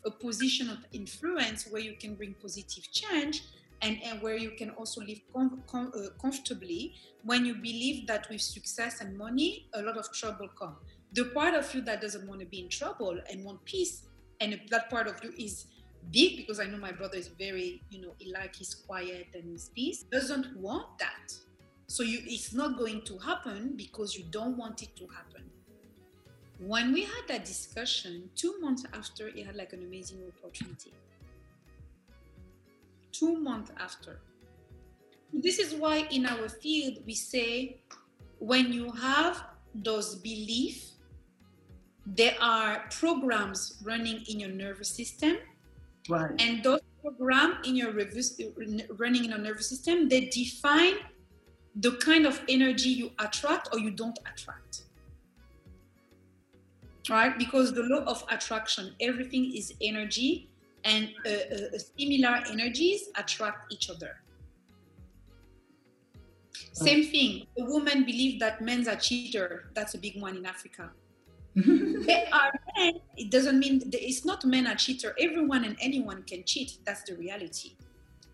a 0.05 0.11
position 0.11 0.69
of 0.69 0.79
influence 0.93 1.67
where 1.69 1.81
you 1.81 1.95
can 1.99 2.15
bring 2.15 2.35
positive 2.41 2.91
change 2.91 3.43
and, 3.81 3.99
and 4.03 4.21
where 4.21 4.37
you 4.37 4.51
can 4.51 4.71
also 4.71 5.01
live 5.01 5.19
com- 5.33 5.63
com- 5.67 5.91
uh, 5.95 6.09
comfortably 6.21 6.95
when 7.23 7.45
you 7.45 7.55
believe 7.55 8.07
that 8.07 8.29
with 8.29 8.41
success 8.41 9.01
and 9.01 9.17
money, 9.17 9.67
a 9.73 9.81
lot 9.81 9.97
of 9.97 10.11
trouble 10.11 10.47
come. 10.57 10.75
The 11.13 11.25
part 11.25 11.53
of 11.53 11.73
you 11.75 11.81
that 11.81 12.01
doesn't 12.01 12.27
want 12.27 12.39
to 12.39 12.45
be 12.45 12.61
in 12.61 12.69
trouble 12.69 13.19
and 13.29 13.43
want 13.43 13.63
peace, 13.65 14.03
and 14.39 14.59
that 14.69 14.89
part 14.89 15.07
of 15.07 15.23
you 15.23 15.31
is 15.37 15.65
big 16.11 16.37
because 16.37 16.59
I 16.59 16.65
know 16.65 16.77
my 16.77 16.91
brother 16.91 17.17
is 17.17 17.27
very, 17.27 17.83
you 17.89 18.01
know, 18.01 18.13
he 18.17 18.31
like 18.31 18.55
his 18.55 18.73
quiet 18.73 19.27
and 19.33 19.51
his 19.51 19.69
peace, 19.75 20.03
doesn't 20.11 20.55
want 20.57 20.97
that. 20.99 21.33
So 21.91 22.03
you, 22.03 22.19
it's 22.25 22.53
not 22.53 22.77
going 22.77 23.01
to 23.09 23.17
happen 23.17 23.73
because 23.75 24.15
you 24.17 24.23
don't 24.37 24.55
want 24.57 24.81
it 24.81 24.95
to 24.95 25.05
happen. 25.07 25.43
When 26.59 26.93
we 26.93 27.01
had 27.03 27.23
that 27.27 27.43
discussion, 27.43 28.29
two 28.35 28.53
months 28.61 28.83
after, 28.93 29.29
he 29.29 29.41
had 29.41 29.55
like 29.55 29.73
an 29.73 29.81
amazing 29.89 30.19
opportunity 30.31 30.93
two 33.11 33.37
months 33.37 33.71
after. 33.77 34.19
This 35.33 35.59
is 35.59 35.75
why 35.75 36.07
in 36.11 36.25
our 36.25 36.49
field 36.49 36.95
we 37.05 37.13
say 37.13 37.77
when 38.39 38.73
you 38.73 38.91
have 38.91 39.43
those 39.75 40.15
beliefs, 40.15 40.93
there 42.05 42.35
are 42.41 42.85
programs 42.89 43.79
running 43.83 44.23
in 44.27 44.39
your 44.39 44.49
nervous 44.49 44.89
system. 44.89 45.37
Right. 46.09 46.31
And 46.39 46.63
those 46.63 46.81
programs 47.01 47.67
in 47.67 47.75
your 47.75 47.93
running 48.97 49.23
in 49.25 49.29
your 49.29 49.43
nervous 49.49 49.69
system, 49.69 50.09
they 50.09 50.21
define 50.25 50.95
the 51.75 51.91
kind 51.93 52.25
of 52.25 52.41
energy 52.49 52.89
you 52.89 53.11
attract 53.19 53.69
or 53.71 53.79
you 53.79 53.91
don't 53.91 54.19
attract. 54.31 54.83
Right? 57.09 57.37
Because 57.37 57.73
the 57.73 57.83
law 57.83 58.03
of 58.03 58.23
attraction, 58.29 58.93
everything 58.99 59.53
is 59.55 59.73
energy 59.81 60.49
and 60.83 61.09
uh, 61.25 61.29
uh, 61.29 61.77
similar 61.97 62.43
energies 62.49 63.09
attract 63.15 63.71
each 63.73 63.89
other. 63.89 64.21
Same 66.73 67.05
thing. 67.05 67.47
A 67.59 67.65
woman 67.65 68.05
believes 68.05 68.39
that 68.39 68.61
men's 68.61 68.87
are 68.87 68.95
cheater. 68.95 69.71
That's 69.73 69.93
a 69.93 69.97
big 69.97 70.21
one 70.21 70.37
in 70.37 70.45
Africa. 70.45 70.91
they 71.55 72.27
are 72.31 72.51
men. 72.77 72.93
It 73.17 73.29
doesn't 73.29 73.59
mean 73.59 73.81
it's 73.91 74.23
not 74.23 74.45
men 74.45 74.67
are 74.67 74.75
cheater. 74.75 75.13
Everyone 75.19 75.65
and 75.65 75.75
anyone 75.81 76.23
can 76.23 76.43
cheat. 76.45 76.77
That's 76.85 77.03
the 77.03 77.15
reality. 77.15 77.75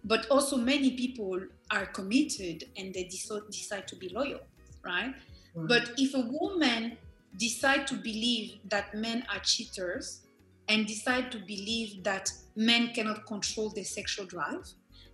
But 0.08 0.28
also 0.30 0.58
many 0.58 0.92
people 0.92 1.40
are 1.70 1.86
committed 1.86 2.64
and 2.78 2.94
they 2.94 3.04
decide 3.04 3.88
to 3.88 3.96
be 3.96 4.10
loyal, 4.10 4.42
right? 4.84 5.14
Mm-hmm. 5.14 5.68
But 5.68 5.92
if 5.98 6.14
a 6.14 6.22
woman 6.22 6.98
decide 7.38 7.86
to 7.88 7.96
believe 7.96 8.60
that 8.70 8.94
men 8.96 9.26
are 9.32 9.40
cheaters, 9.40 10.28
and 10.70 10.86
decide 10.86 11.32
to 11.32 11.40
believe 11.40 12.04
that 12.04 12.32
men 12.56 12.94
cannot 12.94 13.26
control 13.26 13.70
their 13.70 13.86
sexual 13.86 14.26
drive 14.26 14.66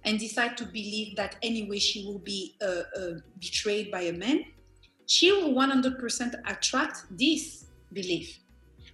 and 0.04 0.20
decide 0.20 0.58
to 0.58 0.66
believe 0.66 1.16
that 1.16 1.36
anyway 1.44 1.80
she 1.80 2.06
will 2.06 2.20
be 2.20 2.56
uh, 2.62 2.82
uh, 3.00 3.12
betrayed 3.40 3.92
by 3.92 4.02
a 4.02 4.14
man, 4.14 4.44
she 5.06 5.32
will 5.32 5.54
100% 5.54 6.34
attract 6.48 7.06
this 7.12 7.68
belief 7.94 8.40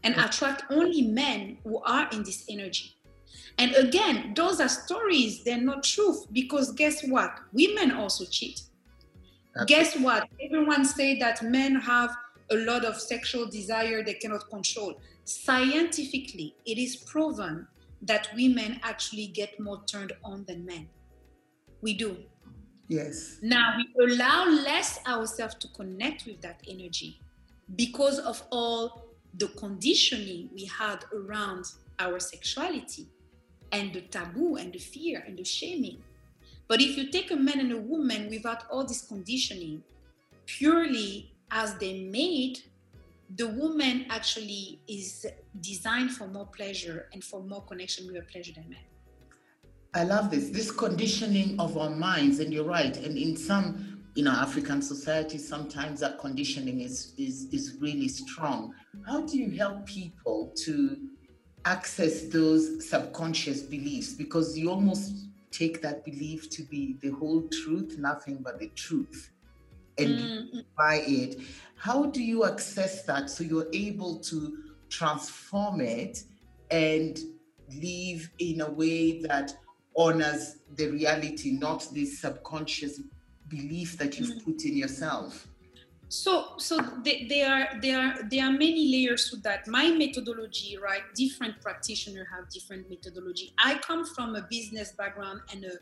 and 0.04 0.16
attract 0.16 0.64
only 0.70 1.02
men 1.02 1.58
who 1.64 1.82
are 1.84 2.10
in 2.12 2.24
this 2.24 2.46
energy. 2.50 2.96
And 3.60 3.76
again, 3.76 4.34
those 4.36 4.62
are 4.62 4.70
stories, 4.70 5.44
they're 5.44 5.62
not 5.62 5.84
truth 5.84 6.26
because 6.32 6.72
guess 6.72 7.06
what? 7.06 7.38
Women 7.52 7.92
also 7.92 8.24
cheat. 8.24 8.62
Absolutely. 9.60 9.76
Guess 9.76 10.00
what? 10.00 10.30
Everyone 10.42 10.86
say 10.86 11.20
that 11.20 11.44
men 11.44 11.76
have 11.76 12.16
a 12.52 12.56
lot 12.56 12.86
of 12.86 13.00
sexual 13.00 13.46
desire 13.46 14.02
they 14.02 14.14
cannot 14.14 14.50
control. 14.50 14.96
Scientifically, 15.26 16.56
it 16.66 16.78
is 16.78 16.96
proven 16.96 17.68
that 18.02 18.30
women 18.34 18.80
actually 18.84 19.28
get 19.28 19.60
more 19.60 19.84
turned 19.86 20.14
on 20.24 20.46
than 20.48 20.66
men. 20.66 20.88
We 21.82 21.96
do. 21.96 22.16
Yes. 22.88 23.40
Now 23.42 23.76
we 23.78 24.14
allow 24.14 24.46
less 24.46 25.00
ourselves 25.06 25.56
to 25.56 25.68
connect 25.76 26.26
with 26.26 26.40
that 26.42 26.62
energy 26.66 27.20
because 27.76 28.20
of 28.20 28.42
all 28.52 29.04
the 29.34 29.50
conditioning 29.50 30.50
we 30.54 30.64
had 30.64 31.04
around 31.14 31.66
our 32.00 32.20
sexuality 32.20 33.10
and 33.72 33.94
the 33.94 34.02
taboo 34.02 34.56
and 34.56 34.74
the 34.74 34.80
fear 34.80 35.24
and 35.26 35.38
the 35.38 35.44
shaming. 35.44 36.02
But 36.68 36.82
if 36.82 36.98
you 36.98 37.10
take 37.10 37.32
a 37.32 37.36
man 37.36 37.60
and 37.60 37.72
a 37.72 37.78
woman 37.78 38.30
without 38.30 38.64
all 38.70 38.86
this 38.86 39.02
conditioning, 39.02 39.84
purely 40.46 41.34
as 41.52 41.76
they 41.76 42.04
made, 42.04 42.60
the 43.36 43.48
woman 43.48 44.06
actually 44.10 44.80
is 44.88 45.26
designed 45.62 46.12
for 46.12 46.28
more 46.28 46.48
pleasure 46.48 47.10
and 47.14 47.24
for 47.24 47.42
more 47.44 47.64
connection 47.64 48.08
with 48.08 48.18
a 48.18 48.26
pleasure 48.26 48.54
than 48.54 48.70
men. 48.70 48.80
I 49.94 50.04
love 50.04 50.30
this, 50.30 50.50
this 50.50 50.72
conditioning 50.72 51.60
of 51.60 51.78
our 51.78 51.90
minds, 51.90 52.40
and 52.40 52.54
you're 52.54 52.64
right. 52.64 52.96
And 52.98 53.18
in 53.18 53.36
some, 53.36 54.04
you 54.14 54.24
know, 54.24 54.32
African 54.32 54.82
societies, 54.82 55.48
sometimes 55.48 56.00
that 56.02 56.20
conditioning 56.20 56.82
is 56.82 57.14
is 57.18 57.48
is 57.52 57.78
really 57.80 58.08
strong. 58.08 58.74
How 59.08 59.22
do 59.22 59.38
you 59.38 59.58
help 59.58 59.88
people 59.88 60.54
to 60.64 60.98
access 61.70 62.24
those 62.24 62.90
subconscious 62.90 63.62
beliefs? 63.62 64.14
Because 64.14 64.58
you 64.58 64.70
almost 64.70 65.14
take 65.52 65.82
that 65.82 66.04
belief 66.04 66.50
to 66.50 66.64
be 66.64 66.98
the 67.02 67.10
whole 67.10 67.44
truth, 67.62 67.98
nothing 67.98 68.38
but 68.42 68.60
the 68.60 68.70
truth 68.70 69.32
and 69.98 70.20
mm-hmm. 70.20 70.60
buy 70.78 71.04
it. 71.06 71.40
How 71.76 72.06
do 72.06 72.24
you 72.24 72.46
access 72.46 73.04
that 73.04 73.30
so 73.30 73.44
you're 73.44 73.68
able 73.74 74.20
to 74.20 74.58
transform 74.90 75.82
it 75.82 76.24
and 76.72 77.20
live 77.82 78.30
in 78.40 78.62
a 78.62 78.70
way 78.70 79.22
that 79.24 79.54
honors 79.96 80.58
the 80.76 80.88
reality, 80.88 81.52
not 81.52 81.88
this 81.94 82.20
subconscious 82.20 83.02
belief 83.48 83.98
that 83.98 84.18
you've 84.18 84.30
mm-hmm. 84.30 84.52
put 84.52 84.64
in 84.66 84.78
yourself? 84.78 85.49
So, 86.10 86.58
so 86.58 86.80
there 87.04 87.52
are 87.52 87.80
there 87.82 88.00
are 88.00 88.24
there 88.24 88.46
are 88.46 88.52
many 88.52 88.92
layers 88.92 89.30
to 89.30 89.38
that. 89.38 89.68
My 89.68 89.92
methodology, 89.92 90.78
right? 90.78 91.04
Different 91.16 91.62
practitioners 91.62 92.28
have 92.36 92.50
different 92.50 92.90
methodology. 92.90 93.54
I 93.60 93.76
come 93.76 94.06
from 94.06 94.36
a 94.36 94.42
business 94.50 94.92
background 94.92 95.42
and 95.54 95.64
a 95.66 95.74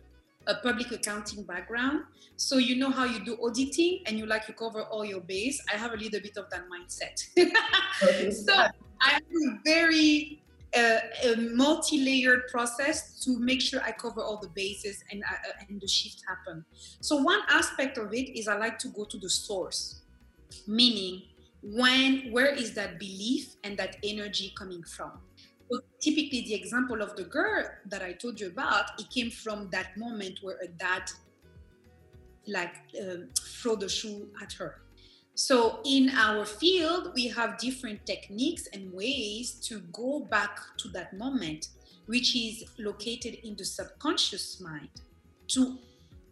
a 0.48 0.56
public 0.56 0.92
accounting 0.92 1.44
background. 1.44 2.04
So 2.38 2.58
you 2.58 2.76
know 2.76 2.90
how 2.90 3.06
you 3.06 3.24
do 3.24 3.38
auditing 3.44 4.04
and 4.06 4.18
you 4.18 4.26
like 4.26 4.48
you 4.48 4.54
cover 4.54 4.84
all 4.84 5.06
your 5.06 5.22
base. 5.22 5.62
I 5.72 5.78
have 5.78 5.94
a 5.94 5.98
little 5.98 6.22
bit 6.22 6.38
of 6.38 6.50
that 6.50 6.64
mindset. 6.70 7.18
so 8.46 8.54
I 9.02 9.10
have 9.10 9.22
a 9.22 9.60
very 9.64 10.42
uh, 10.76 11.00
a 11.24 11.36
multi-layered 11.54 12.48
process 12.50 13.24
to 13.24 13.38
make 13.40 13.62
sure 13.62 13.82
I 13.82 13.92
cover 13.92 14.22
all 14.22 14.38
the 14.38 14.50
bases 14.50 15.04
and 15.12 15.24
uh, 15.24 15.66
and 15.68 15.80
the 15.82 15.88
shift 15.88 16.24
happen. 16.28 16.66
So 17.02 17.18
one 17.18 17.42
aspect 17.50 17.98
of 17.98 18.14
it 18.14 18.38
is 18.38 18.48
I 18.48 18.58
like 18.58 18.78
to 18.80 18.90
go 18.90 19.06
to 19.06 19.18
the 19.18 19.30
source, 19.30 20.02
meaning 20.68 21.24
when 21.64 22.32
where 22.32 22.54
is 22.54 22.74
that 22.76 23.00
belief 23.00 23.56
and 23.64 23.78
that 23.78 23.98
energy 24.04 24.54
coming 24.58 24.84
from? 24.84 25.12
So 25.70 25.82
typically, 26.00 26.42
the 26.42 26.54
example 26.54 27.02
of 27.02 27.16
the 27.16 27.24
girl 27.24 27.66
that 27.88 28.02
I 28.02 28.14
told 28.14 28.40
you 28.40 28.48
about, 28.48 29.00
it 29.00 29.10
came 29.10 29.30
from 29.30 29.70
that 29.72 29.98
moment 29.98 30.40
where 30.42 30.58
a 30.64 30.68
dad 30.68 31.04
like 32.48 32.76
um, 33.02 33.28
throw 33.38 33.76
the 33.76 33.90
shoe 33.90 34.30
at 34.42 34.54
her. 34.54 34.82
So 35.36 35.82
in 35.86 36.10
our 36.10 36.46
field, 36.46 37.12
we 37.14 37.28
have 37.28 37.58
different 37.60 38.06
techniques 38.06 38.68
and 38.74 38.92
ways 38.94 39.56
to 39.68 39.82
go 39.92 40.22
back 40.22 40.58
to 40.78 40.88
that 40.90 41.16
moment, 41.18 41.68
which 42.08 42.36
is 42.36 42.64
located 42.80 43.36
in 43.44 43.56
the 43.56 43.66
subconscious 43.66 44.60
mind, 44.60 44.90
to 45.50 45.78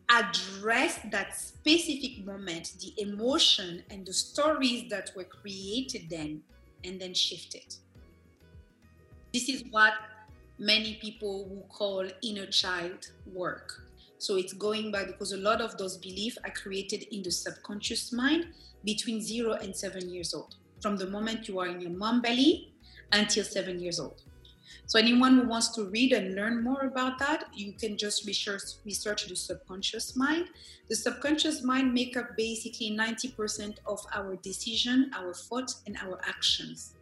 address 0.10 1.00
that 1.12 1.38
specific 1.38 2.26
moment, 2.26 2.74
the 2.80 2.94
emotion 3.02 3.84
and 3.90 4.06
the 4.06 4.14
stories 4.14 4.90
that 4.90 5.12
were 5.16 5.24
created 5.24 6.10
then, 6.10 6.42
and 6.84 7.00
then 7.00 7.14
shift 7.14 7.56
it. 7.56 7.78
This 9.34 9.50
is 9.50 9.64
what 9.72 9.94
many 10.60 10.96
people 11.02 11.50
will 11.50 11.68
call 11.70 12.08
inner 12.24 12.46
child 12.46 13.12
work. 13.34 13.84
So 14.18 14.38
it's 14.38 14.54
going 14.54 14.92
back 14.92 15.08
because 15.08 15.34
a 15.34 15.38
lot 15.38 15.62
of 15.62 15.78
those 15.78 15.98
beliefs 15.98 16.38
are 16.44 16.52
created 16.52 17.04
in 17.14 17.22
the 17.22 17.32
subconscious 17.32 18.14
mind 18.14 18.48
between 18.84 19.22
zero 19.22 19.54
and 19.54 19.76
seven 19.76 20.10
years 20.10 20.34
old, 20.34 20.56
from 20.82 20.96
the 20.96 21.08
moment 21.08 21.48
you 21.48 21.60
are 21.60 21.68
in 21.68 21.82
your 21.82 21.92
mom 21.92 22.22
belly 22.22 22.72
until 23.12 23.44
seven 23.44 23.80
years 23.80 24.00
old. 24.00 24.22
So 24.86 25.00
anyone 25.00 25.40
who 25.40 25.48
wants 25.48 25.70
to 25.76 25.86
read 25.86 26.14
and 26.14 26.36
learn 26.36 26.64
more 26.64 26.82
about 26.82 27.20
that, 27.20 27.46
you 27.54 27.74
can 27.74 27.98
just 27.98 28.26
research 28.26 28.62
research 28.86 29.28
the 29.28 29.36
subconscious 29.36 30.16
mind. 30.16 30.50
The 30.90 30.96
subconscious 30.96 31.64
mind 31.64 31.94
make 31.94 32.16
up 32.18 32.38
basically 32.38 32.92
90% 32.92 33.78
of 33.88 34.00
our 34.14 34.36
decision, 34.38 35.12
our 35.16 35.34
thoughts, 35.34 35.82
and 35.88 35.98
our 35.98 36.20
actions, 36.28 36.96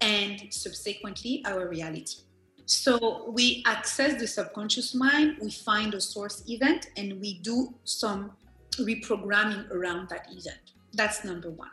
and 0.00 0.52
subsequently 0.52 1.42
our 1.46 1.68
reality. 1.68 2.22
So 2.66 3.30
we 3.30 3.62
access 3.66 4.20
the 4.20 4.26
subconscious 4.26 4.94
mind, 4.94 5.38
we 5.40 5.50
find 5.50 5.94
a 5.94 6.00
source 6.00 6.44
event, 6.48 6.90
and 6.98 7.18
we 7.18 7.38
do 7.38 7.74
some 7.84 8.32
reprogramming 8.76 9.70
around 9.70 10.10
that 10.10 10.26
event. 10.30 10.72
That's 10.92 11.24
number 11.24 11.50
one. 11.50 11.70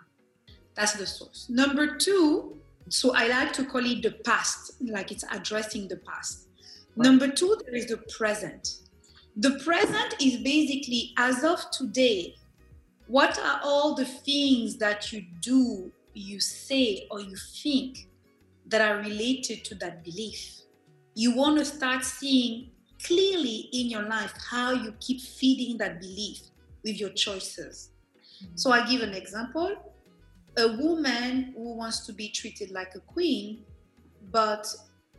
That's 0.74 0.94
the 0.94 1.06
source. 1.06 1.48
Number 1.50 1.98
two, 1.98 2.58
so 2.90 3.14
I 3.16 3.28
like 3.28 3.54
to 3.54 3.66
call 3.66 3.86
it 3.86 4.04
the 4.04 4.12
past, 4.12 4.74
like 4.82 5.12
it's 5.12 5.26
addressing 5.32 5.88
the 5.88 5.98
past. 5.98 6.48
Right. 6.96 7.06
Number 7.06 7.28
two, 7.28 7.58
there 7.66 7.76
is 7.76 7.88
the 7.88 7.98
present. 8.18 8.80
The 9.38 9.60
present 9.64 10.16
is 10.22 10.38
basically 10.42 11.14
as 11.18 11.44
of 11.44 11.60
today, 11.72 12.36
what 13.08 13.38
are 13.40 13.60
all 13.64 13.96
the 13.96 14.06
things 14.06 14.78
that 14.78 15.12
you 15.12 15.26
do, 15.42 15.92
you 16.14 16.40
say, 16.40 17.08
or 17.12 17.20
you 17.20 17.36
think 17.36 18.08
that 18.68 18.82
are 18.82 18.98
related 18.98 19.66
to 19.66 19.76
that 19.76 20.04
belief? 20.04 20.56
you 21.16 21.34
want 21.34 21.58
to 21.58 21.66
start 21.66 22.04
seeing 22.04 22.70
clearly 23.04 23.70
in 23.72 23.88
your 23.88 24.04
life 24.04 24.34
how 24.52 24.74
you 24.74 24.94
keep 25.00 25.22
feeding 25.22 25.78
that 25.78 26.00
belief 26.02 26.42
with 26.84 27.00
your 27.00 27.10
choices. 27.10 27.90
Mm-hmm. 28.44 28.56
So 28.56 28.72
I 28.72 28.86
give 28.88 29.02
an 29.02 29.14
example. 29.14 29.95
A 30.58 30.78
woman 30.78 31.54
who 31.56 31.76
wants 31.76 32.06
to 32.06 32.14
be 32.14 32.30
treated 32.30 32.72
like 32.72 32.96
a 32.96 33.00
queen, 33.02 33.66
but 34.32 34.68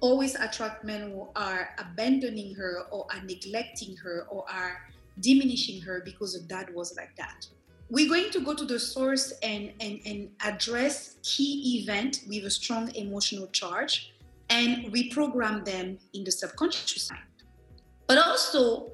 always 0.01 0.35
attract 0.35 0.85
men 0.85 1.11
who 1.11 1.29
are 1.37 1.70
abandoning 1.79 2.55
her 2.55 2.83
or 2.90 3.07
are 3.12 3.22
neglecting 3.22 3.96
her 3.96 4.27
or 4.31 4.44
are 4.51 4.79
diminishing 5.20 5.81
her 5.81 6.03
because 6.05 6.38
her 6.38 6.46
dad 6.46 6.75
was 6.75 6.96
like 6.96 7.14
that. 7.16 7.46
We're 7.88 8.09
going 8.09 8.31
to 8.31 8.40
go 8.40 8.55
to 8.55 8.64
the 8.64 8.79
source 8.79 9.33
and, 9.42 9.72
and, 9.81 10.01
and 10.05 10.31
address 10.40 11.16
key 11.22 11.81
event 11.81 12.25
with 12.29 12.44
a 12.44 12.51
strong 12.51 12.92
emotional 12.94 13.46
charge 13.49 14.12
and 14.51 14.92
reprogram 14.92 15.64
them 15.64 15.99
in 16.12 16.25
the 16.25 16.33
subconscious 16.33 17.11
mind. 17.11 17.22
But 18.07 18.18
also, 18.18 18.90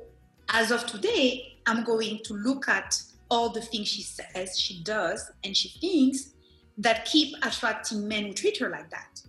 as 0.51 0.71
of 0.71 0.87
today, 0.87 1.59
I'm 1.67 1.85
going 1.85 2.21
to 2.25 2.35
look 2.35 2.69
at 2.69 3.01
all 3.31 3.49
the 3.49 3.63
things 3.63 3.89
she 3.89 4.03
says, 4.03 4.59
she 4.59 4.83
does, 4.83 5.31
and 5.43 5.57
she 5.57 5.69
thinks 5.81 6.32
that 6.79 7.05
keep 7.05 7.35
attracting 7.43 8.07
men 8.09 8.25
who 8.25 8.33
treat 8.33 8.59
her 8.59 8.71
like 8.71 8.91
that. 8.91 9.23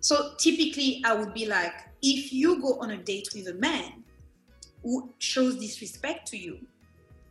So 0.00 0.34
typically, 0.38 1.02
I 1.04 1.14
would 1.14 1.32
be 1.32 1.46
like, 1.46 1.74
if 2.02 2.32
you 2.32 2.60
go 2.60 2.80
on 2.80 2.90
a 2.90 2.96
date 2.96 3.28
with 3.34 3.46
a 3.48 3.54
man 3.54 4.02
who 4.82 5.12
shows 5.18 5.56
disrespect 5.56 6.26
to 6.28 6.36
you, 6.36 6.58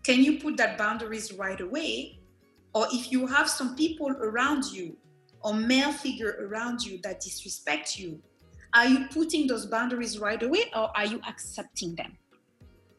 can 0.03 0.23
you 0.23 0.39
put 0.39 0.57
that 0.57 0.77
boundaries 0.77 1.33
right 1.33 1.59
away? 1.59 2.17
Or 2.73 2.87
if 2.91 3.11
you 3.11 3.27
have 3.27 3.49
some 3.49 3.75
people 3.75 4.09
around 4.09 4.65
you 4.71 4.95
or 5.41 5.53
male 5.53 5.91
figure 5.91 6.37
around 6.41 6.81
you 6.81 6.99
that 7.03 7.19
disrespect 7.19 7.99
you, 7.99 8.21
are 8.73 8.87
you 8.87 9.07
putting 9.11 9.47
those 9.47 9.65
boundaries 9.65 10.17
right 10.17 10.41
away 10.41 10.71
or 10.73 10.89
are 10.95 11.05
you 11.05 11.19
accepting 11.27 11.93
them? 11.95 12.17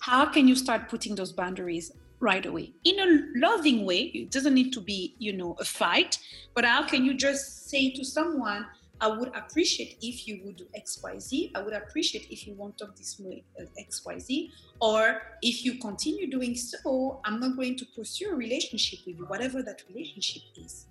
How 0.00 0.26
can 0.26 0.46
you 0.46 0.54
start 0.54 0.90
putting 0.90 1.14
those 1.14 1.32
boundaries 1.32 1.92
right 2.22 2.46
away 2.46 2.72
in 2.84 2.98
a 2.98 3.08
loving 3.46 3.84
way? 3.84 4.02
It 4.14 4.30
doesn't 4.30 4.54
need 4.54 4.72
to 4.72 4.80
be, 4.80 5.14
you 5.18 5.32
know, 5.32 5.56
a 5.58 5.64
fight, 5.64 6.18
but 6.54 6.64
how 6.64 6.86
can 6.86 7.04
you 7.04 7.14
just 7.14 7.68
say 7.68 7.90
to 7.90 8.04
someone, 8.04 8.66
I 9.02 9.08
would 9.08 9.32
appreciate 9.34 9.98
if 10.00 10.28
you 10.28 10.42
would 10.44 10.56
do 10.56 10.66
XYZ. 10.78 11.50
I 11.56 11.60
would 11.60 11.72
appreciate 11.72 12.28
if 12.30 12.46
you 12.46 12.54
won't 12.54 12.78
talk 12.78 12.94
this 12.94 13.18
way, 13.18 13.42
uh, 13.60 13.64
XYZ. 13.86 14.50
Or 14.80 15.22
if 15.42 15.64
you 15.64 15.80
continue 15.80 16.30
doing 16.30 16.54
so, 16.54 17.20
I'm 17.24 17.40
not 17.40 17.56
going 17.56 17.76
to 17.78 17.86
pursue 17.96 18.30
a 18.30 18.36
relationship 18.36 19.00
with 19.04 19.16
you, 19.18 19.24
whatever 19.24 19.60
that 19.60 19.82
relationship 19.88 20.42
is. 20.56 20.86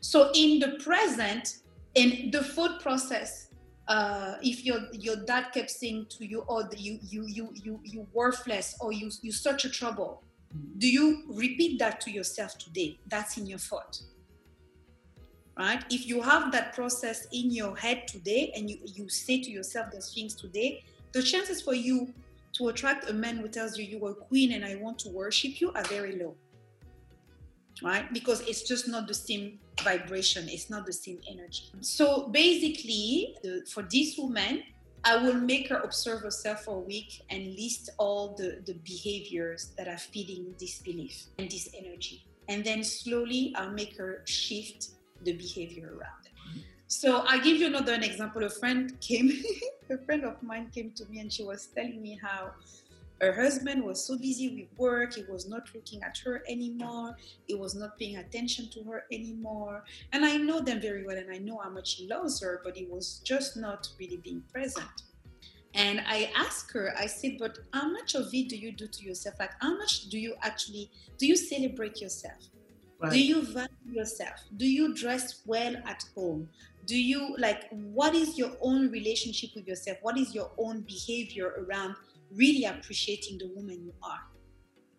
So 0.00 0.32
in 0.34 0.58
the 0.58 0.70
present, 0.82 1.58
in 1.94 2.32
the 2.32 2.42
thought 2.42 2.80
process, 2.80 3.50
uh, 3.86 4.34
if 4.42 4.64
your 4.64 4.80
your 4.92 5.16
dad 5.30 5.44
kept 5.54 5.70
saying 5.70 6.06
to 6.16 6.26
you, 6.26 6.44
"Oh, 6.48 6.62
you 6.76 6.98
you 7.02 7.22
you 7.26 7.52
you 7.64 7.80
you 7.84 8.06
worthless," 8.12 8.76
or 8.80 8.92
"You 8.92 9.10
you 9.22 9.32
such 9.32 9.64
a 9.64 9.70
trouble," 9.70 10.22
do 10.78 10.88
you 10.88 11.24
repeat 11.28 11.78
that 11.78 12.00
to 12.02 12.10
yourself 12.10 12.58
today? 12.58 12.98
That's 13.06 13.36
in 13.36 13.46
your 13.46 13.58
thought, 13.58 14.00
right? 15.56 15.84
If 15.90 16.06
you 16.06 16.20
have 16.22 16.50
that 16.52 16.74
process 16.74 17.26
in 17.32 17.50
your 17.50 17.76
head 17.76 18.08
today, 18.08 18.52
and 18.56 18.68
you 18.68 18.78
you 18.84 19.08
say 19.08 19.40
to 19.40 19.50
yourself 19.50 19.92
those 19.92 20.12
things 20.14 20.34
today, 20.34 20.84
the 21.12 21.22
chances 21.22 21.62
for 21.62 21.74
you 21.74 22.12
to 22.54 22.68
attract 22.68 23.08
a 23.08 23.12
man 23.12 23.36
who 23.36 23.48
tells 23.48 23.78
you 23.78 23.84
you 23.84 24.04
are 24.06 24.14
queen 24.14 24.52
and 24.52 24.64
I 24.64 24.74
want 24.76 24.98
to 25.00 25.08
worship 25.10 25.60
you 25.60 25.72
are 25.72 25.84
very 25.84 26.16
low 26.16 26.34
right? 27.82 28.12
Because 28.12 28.40
it's 28.42 28.62
just 28.62 28.88
not 28.88 29.06
the 29.06 29.14
same 29.14 29.58
vibration, 29.82 30.48
it's 30.48 30.70
not 30.70 30.86
the 30.86 30.92
same 30.92 31.20
energy. 31.30 31.72
So 31.80 32.28
basically, 32.28 33.36
the, 33.42 33.66
for 33.72 33.82
this 33.90 34.16
woman, 34.18 34.62
I 35.04 35.16
will 35.16 35.34
make 35.34 35.68
her 35.68 35.78
observe 35.78 36.20
herself 36.20 36.64
for 36.64 36.76
a 36.76 36.80
week 36.80 37.22
and 37.30 37.54
list 37.54 37.90
all 37.98 38.34
the, 38.34 38.62
the 38.66 38.74
behaviors 38.84 39.72
that 39.78 39.88
are 39.88 39.98
feeding 39.98 40.54
this 40.58 40.80
belief 40.80 41.26
and 41.38 41.50
this 41.50 41.70
energy. 41.74 42.26
And 42.48 42.64
then 42.64 42.84
slowly 42.84 43.54
I'll 43.56 43.70
make 43.72 43.96
her 43.96 44.22
shift 44.26 44.90
the 45.22 45.32
behavior 45.32 45.88
around 45.88 46.26
it. 46.26 46.62
So 46.86 47.22
I'll 47.26 47.40
give 47.40 47.56
you 47.56 47.66
another 47.66 47.94
an 47.94 48.02
example. 48.02 48.44
A 48.44 48.50
friend 48.50 49.00
came, 49.00 49.42
a 49.90 49.98
friend 49.98 50.24
of 50.24 50.42
mine 50.42 50.70
came 50.74 50.92
to 50.96 51.04
me 51.06 51.20
and 51.20 51.32
she 51.32 51.44
was 51.44 51.66
telling 51.66 52.02
me 52.02 52.18
how 52.20 52.50
her 53.20 53.32
husband 53.32 53.84
was 53.84 54.04
so 54.04 54.16
busy 54.18 54.48
with 54.48 54.78
work, 54.78 55.14
he 55.14 55.24
was 55.28 55.48
not 55.48 55.68
looking 55.74 56.02
at 56.02 56.16
her 56.24 56.42
anymore, 56.48 57.16
he 57.46 57.54
was 57.54 57.74
not 57.74 57.98
paying 57.98 58.16
attention 58.16 58.68
to 58.70 58.82
her 58.84 59.04
anymore. 59.12 59.84
And 60.12 60.24
I 60.24 60.36
know 60.36 60.60
them 60.60 60.80
very 60.80 61.04
well 61.04 61.16
and 61.16 61.30
I 61.30 61.38
know 61.38 61.60
how 61.62 61.70
much 61.70 61.94
he 61.94 62.08
loves 62.08 62.40
her, 62.40 62.60
but 62.64 62.76
he 62.76 62.86
was 62.86 63.20
just 63.24 63.56
not 63.56 63.88
really 63.98 64.16
being 64.18 64.42
present. 64.52 65.02
And 65.74 66.00
I 66.06 66.32
asked 66.34 66.72
her, 66.72 66.92
I 66.98 67.06
said, 67.06 67.36
but 67.38 67.58
how 67.72 67.88
much 67.90 68.14
of 68.14 68.28
it 68.32 68.48
do 68.48 68.56
you 68.56 68.72
do 68.72 68.88
to 68.88 69.04
yourself? 69.04 69.36
Like, 69.38 69.52
how 69.60 69.76
much 69.76 70.08
do 70.08 70.18
you 70.18 70.34
actually, 70.42 70.90
do 71.16 71.26
you 71.26 71.36
celebrate 71.36 72.00
yourself? 72.00 72.38
Right. 72.98 73.12
Do 73.12 73.22
you 73.22 73.42
value 73.42 73.68
yourself? 73.92 74.40
Do 74.56 74.66
you 74.66 74.94
dress 74.94 75.42
well 75.46 75.76
at 75.86 76.04
home? 76.14 76.48
Do 76.86 77.00
you, 77.00 77.36
like, 77.38 77.68
what 77.70 78.14
is 78.14 78.36
your 78.36 78.50
own 78.60 78.90
relationship 78.90 79.50
with 79.54 79.66
yourself? 79.68 79.98
What 80.02 80.18
is 80.18 80.34
your 80.34 80.50
own 80.58 80.80
behavior 80.80 81.54
around 81.64 81.94
really 82.34 82.64
appreciating 82.64 83.38
the 83.38 83.48
woman 83.54 83.82
you 83.84 83.92
are. 84.02 84.20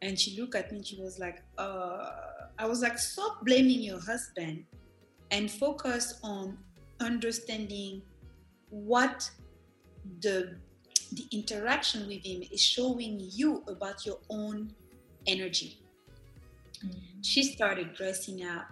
And 0.02 0.20
she 0.20 0.40
looked 0.40 0.56
at 0.56 0.72
me 0.72 0.78
and 0.78 0.88
she 0.88 1.00
was 1.00 1.20
like, 1.20 1.44
uh, 1.58 2.10
I 2.58 2.66
was 2.66 2.82
like, 2.82 2.98
stop 2.98 3.46
blaming 3.46 3.82
your 3.82 4.00
husband 4.00 4.66
and 5.30 5.50
focus 5.50 6.20
on 6.24 6.58
understanding 7.00 8.02
what 8.70 9.30
the 10.22 10.56
the 11.14 11.26
interaction 11.32 12.08
with 12.08 12.26
him 12.26 12.42
is 12.52 12.62
showing 12.62 13.20
you 13.20 13.64
about 13.68 14.06
your 14.06 14.20
own 14.30 14.74
energy. 15.28 15.82
Mm-hmm. 16.86 17.22
She 17.22 17.44
started 17.44 17.94
dressing 17.94 18.46
up. 18.46 18.68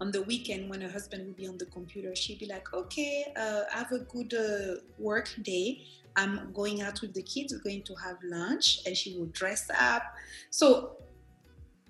On 0.00 0.10
the 0.10 0.22
weekend, 0.22 0.68
when 0.68 0.82
her 0.82 0.90
husband 0.90 1.26
would 1.26 1.36
be 1.36 1.46
on 1.46 1.56
the 1.56 1.66
computer, 1.66 2.14
she'd 2.14 2.38
be 2.38 2.46
like, 2.46 2.72
"Okay, 2.74 3.32
uh, 3.34 3.62
have 3.70 3.92
a 3.92 4.00
good 4.00 4.34
uh, 4.34 4.80
work 4.98 5.34
day. 5.42 5.82
I'm 6.16 6.50
going 6.52 6.80
out 6.80 7.00
with 7.02 7.12
the 7.12 7.22
kids, 7.22 7.52
we're 7.52 7.60
going 7.60 7.82
to 7.82 7.94
have 7.96 8.16
lunch, 8.22 8.80
and 8.86 8.96
she 8.96 9.16
would 9.18 9.32
dress 9.32 9.68
up. 9.78 10.02
So, 10.50 10.96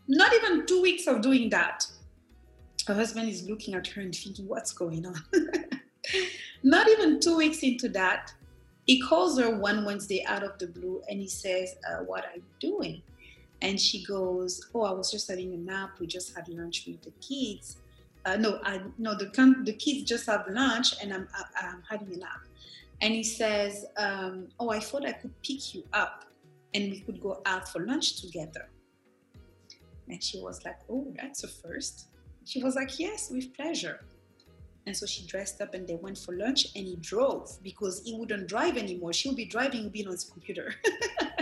not 0.08 0.32
even 0.34 0.66
two 0.66 0.82
weeks 0.82 1.06
of 1.06 1.20
doing 1.20 1.48
that, 1.50 1.86
her 2.86 2.94
husband 2.94 3.28
is 3.28 3.48
looking 3.48 3.74
at 3.74 3.86
her 3.88 4.02
and 4.02 4.14
thinking, 4.14 4.46
What's 4.48 4.72
going 4.72 5.06
on? 5.06 5.22
not 6.62 6.88
even 6.88 7.20
two 7.20 7.36
weeks 7.36 7.62
into 7.62 7.88
that, 7.90 8.32
he 8.86 9.00
calls 9.00 9.38
her 9.38 9.56
one 9.56 9.84
Wednesday 9.84 10.24
out 10.26 10.42
of 10.42 10.58
the 10.58 10.68
blue 10.68 11.02
and 11.08 11.20
he 11.20 11.28
says, 11.28 11.76
uh, 11.88 12.04
What 12.04 12.24
are 12.24 12.36
you 12.36 12.42
doing? 12.60 13.02
And 13.62 13.80
she 13.80 14.04
goes, 14.04 14.68
Oh, 14.74 14.82
I 14.82 14.92
was 14.92 15.10
just 15.10 15.28
having 15.28 15.54
a 15.54 15.56
nap. 15.56 15.98
We 16.00 16.06
just 16.06 16.34
had 16.34 16.48
lunch 16.48 16.84
with 16.86 17.02
the 17.02 17.12
kids. 17.20 17.78
Uh, 18.26 18.36
no, 18.36 18.60
I 18.64 18.82
no 18.98 19.14
the 19.14 19.30
the 19.64 19.72
kids 19.72 20.02
just 20.02 20.26
have 20.26 20.44
lunch 20.50 20.94
and 21.00 21.14
I'm 21.14 21.26
I'm 21.62 21.82
having 21.88 22.12
a 22.12 22.18
nap 22.18 22.42
and 23.00 23.14
he 23.14 23.22
says, 23.22 23.86
um, 23.96 24.48
"Oh, 24.60 24.68
I 24.70 24.80
thought 24.80 25.06
I 25.06 25.12
could 25.12 25.34
pick 25.42 25.74
you 25.74 25.84
up." 25.92 26.26
and 26.76 26.90
we 26.90 27.00
could 27.00 27.20
go 27.20 27.40
out 27.46 27.68
for 27.68 27.86
lunch 27.86 28.20
together. 28.20 28.68
And 30.08 30.22
she 30.22 30.38
was 30.40 30.64
like, 30.64 30.78
Oh, 30.90 31.12
that's 31.20 31.42
a 31.42 31.48
first. 31.48 32.08
She 32.44 32.62
was 32.62 32.76
like, 32.76 32.98
Yes, 32.98 33.30
with 33.30 33.54
pleasure. 33.54 34.04
And 34.86 34.96
so 34.96 35.04
she 35.06 35.26
dressed 35.26 35.60
up 35.60 35.74
and 35.74 35.88
they 35.88 35.96
went 35.96 36.18
for 36.18 36.36
lunch 36.36 36.68
and 36.76 36.86
he 36.86 36.96
drove 36.96 37.58
because 37.62 38.02
he 38.04 38.14
wouldn't 38.14 38.46
drive 38.46 38.76
anymore. 38.76 39.12
She 39.12 39.28
would 39.28 39.36
be 39.36 39.46
driving, 39.46 39.88
being 39.88 40.06
on 40.06 40.12
his 40.12 40.24
computer. 40.24 40.74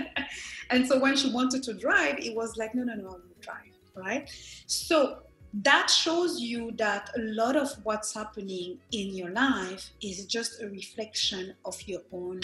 and 0.71 0.87
so 0.87 0.99
when 0.99 1.15
she 1.15 1.31
wanted 1.31 1.63
to 1.65 1.75
drive, 1.75 2.19
it 2.21 2.35
was 2.35 2.57
like, 2.57 2.75
no, 2.75 2.85
no, 2.85 2.95
no, 2.95 3.09
I 3.09 3.13
will 3.13 3.41
drive, 3.43 3.75
right? 3.95 4.31
So 4.67 5.24
that 5.63 5.89
shows 5.89 6.41
you 6.41 6.73
that 6.73 7.11
a 7.17 7.21
lot 7.21 7.55
of 7.55 7.71
what's 7.85 8.13
happening 8.13 8.79
in 8.91 9.15
your 9.15 9.31
life 9.31 9.91
is 10.03 10.27
just 10.27 10.61
a 10.61 10.69
reflection 10.69 11.55
of 11.65 11.81
your 11.83 12.01
own 12.13 12.41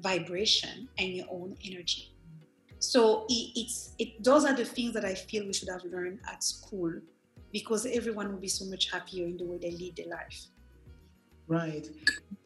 vibration 0.00 0.88
and 0.98 1.08
your 1.08 1.26
own 1.30 1.56
energy. 1.64 2.12
So 2.78 3.24
it, 3.30 3.52
it's 3.56 3.94
it 3.98 4.22
those 4.22 4.44
are 4.44 4.52
the 4.52 4.66
things 4.66 4.92
that 4.94 5.04
I 5.04 5.14
feel 5.14 5.46
we 5.46 5.54
should 5.54 5.70
have 5.70 5.84
learned 5.84 6.20
at 6.30 6.44
school 6.44 6.92
because 7.52 7.86
everyone 7.86 8.30
will 8.30 8.40
be 8.40 8.48
so 8.48 8.66
much 8.66 8.90
happier 8.90 9.26
in 9.26 9.38
the 9.38 9.44
way 9.44 9.56
they 9.56 9.70
lead 9.70 9.96
their 9.96 10.08
life. 10.08 10.46
Right. 11.48 11.88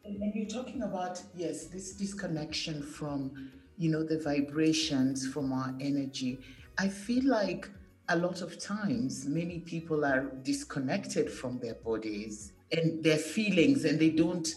And, 0.05 0.21
and 0.21 0.33
you're 0.33 0.47
talking 0.47 0.83
about, 0.83 1.21
yes, 1.35 1.65
this 1.65 1.93
disconnection 1.93 2.81
from, 2.81 3.51
you 3.77 3.91
know, 3.91 4.03
the 4.03 4.19
vibrations 4.19 5.27
from 5.27 5.51
our 5.51 5.73
energy. 5.81 6.39
I 6.77 6.87
feel 6.87 7.27
like 7.27 7.69
a 8.11 8.15
lot 8.17 8.41
of 8.41 8.59
times 8.59 9.25
many 9.25 9.59
people 9.59 10.05
are 10.05 10.31
disconnected 10.43 11.31
from 11.31 11.59
their 11.59 11.75
bodies 11.75 12.53
and 12.71 13.03
their 13.03 13.17
feelings 13.17 13.85
and 13.85 13.99
they 13.99 14.09
don't 14.09 14.55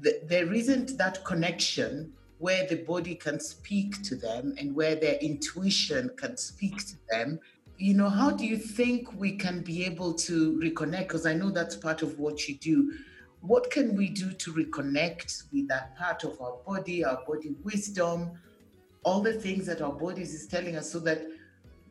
there 0.00 0.52
isn't 0.52 0.96
that 0.96 1.24
connection 1.24 2.12
where 2.38 2.66
the 2.68 2.76
body 2.84 3.14
can 3.14 3.40
speak 3.40 4.00
to 4.04 4.14
them 4.14 4.54
and 4.58 4.74
where 4.74 4.94
their 4.94 5.16
intuition 5.16 6.08
can 6.16 6.36
speak 6.36 6.76
to 6.86 6.94
them 7.10 7.40
you 7.78 7.94
know, 7.94 8.08
how 8.08 8.30
do 8.30 8.44
you 8.44 8.56
think 8.56 9.12
we 9.14 9.36
can 9.36 9.62
be 9.62 9.84
able 9.84 10.12
to 10.14 10.58
reconnect? 10.60 11.08
Because 11.08 11.26
I 11.26 11.34
know 11.34 11.50
that's 11.50 11.76
part 11.76 12.02
of 12.02 12.18
what 12.18 12.48
you 12.48 12.56
do. 12.56 12.92
What 13.40 13.70
can 13.70 13.96
we 13.96 14.08
do 14.08 14.32
to 14.32 14.52
reconnect 14.52 15.44
with 15.52 15.68
that 15.68 15.96
part 15.96 16.24
of 16.24 16.40
our 16.40 16.56
body, 16.66 17.04
our 17.04 17.22
body 17.24 17.54
wisdom, 17.62 18.32
all 19.04 19.20
the 19.20 19.32
things 19.32 19.64
that 19.66 19.80
our 19.80 19.92
bodies 19.92 20.34
is 20.34 20.48
telling 20.48 20.74
us 20.74 20.90
so 20.90 20.98
that 21.00 21.22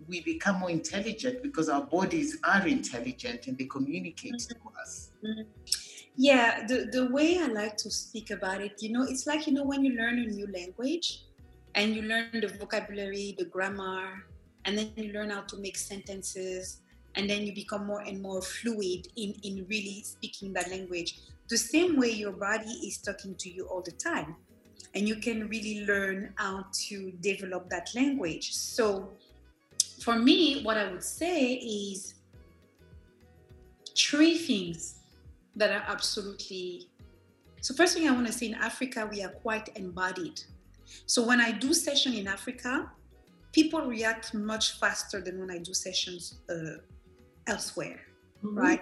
we 0.07 0.21
become 0.21 0.59
more 0.59 0.69
intelligent 0.69 1.43
because 1.43 1.69
our 1.69 1.83
bodies 1.83 2.37
are 2.43 2.67
intelligent 2.67 3.47
and 3.47 3.57
they 3.57 3.65
communicate 3.65 4.33
mm-hmm. 4.33 4.71
to 4.71 4.79
us. 4.81 5.11
Mm-hmm. 5.23 5.41
Yeah, 6.15 6.65
the, 6.65 6.89
the 6.91 7.11
way 7.11 7.37
I 7.39 7.47
like 7.47 7.77
to 7.77 7.91
speak 7.91 8.31
about 8.31 8.61
it, 8.61 8.81
you 8.81 8.91
know, 8.91 9.03
it's 9.03 9.27
like, 9.27 9.45
you 9.45 9.53
know, 9.53 9.63
when 9.63 9.85
you 9.85 9.95
learn 9.95 10.17
a 10.17 10.25
new 10.25 10.47
language 10.51 11.23
and 11.75 11.95
you 11.95 12.01
learn 12.01 12.29
the 12.33 12.47
vocabulary, 12.47 13.35
the 13.37 13.45
grammar, 13.45 14.25
and 14.65 14.77
then 14.77 14.91
you 14.95 15.13
learn 15.13 15.29
how 15.29 15.41
to 15.41 15.57
make 15.57 15.77
sentences 15.77 16.81
and 17.15 17.29
then 17.29 17.45
you 17.45 17.53
become 17.53 17.85
more 17.85 18.01
and 18.01 18.21
more 18.21 18.41
fluid 18.41 19.07
in 19.15 19.33
in 19.43 19.65
really 19.67 20.03
speaking 20.03 20.53
that 20.53 20.69
language 20.69 21.19
the 21.49 21.57
same 21.57 21.97
way 21.97 22.09
your 22.09 22.31
body 22.31 22.71
is 22.85 22.97
talking 22.97 23.33
to 23.35 23.49
you 23.49 23.65
all 23.65 23.81
the 23.81 23.91
time 23.91 24.35
and 24.93 25.07
you 25.07 25.15
can 25.15 25.47
really 25.47 25.85
learn 25.85 26.33
how 26.35 26.65
to 26.71 27.11
develop 27.21 27.69
that 27.69 27.89
language 27.95 28.53
so 28.53 29.09
for 30.01 30.15
me 30.17 30.61
what 30.63 30.77
i 30.77 30.89
would 30.91 31.03
say 31.03 31.53
is 31.53 32.15
three 33.97 34.37
things 34.37 34.99
that 35.55 35.71
are 35.71 35.83
absolutely 35.87 36.87
so 37.61 37.73
first 37.73 37.95
thing 37.95 38.07
i 38.07 38.11
want 38.11 38.27
to 38.27 38.33
say 38.33 38.47
in 38.47 38.55
africa 38.55 39.07
we 39.11 39.23
are 39.23 39.29
quite 39.29 39.69
embodied 39.75 40.39
so 41.05 41.25
when 41.25 41.41
i 41.41 41.51
do 41.51 41.73
session 41.73 42.13
in 42.13 42.27
africa 42.27 42.89
people 43.57 43.81
react 43.81 44.35
much 44.35 44.79
faster 44.79 45.19
than 45.19 45.39
when 45.39 45.49
I 45.49 45.57
do 45.57 45.73
sessions 45.73 46.39
uh, 46.47 46.77
elsewhere, 47.47 48.01
mm-hmm. 48.43 48.55
right? 48.55 48.81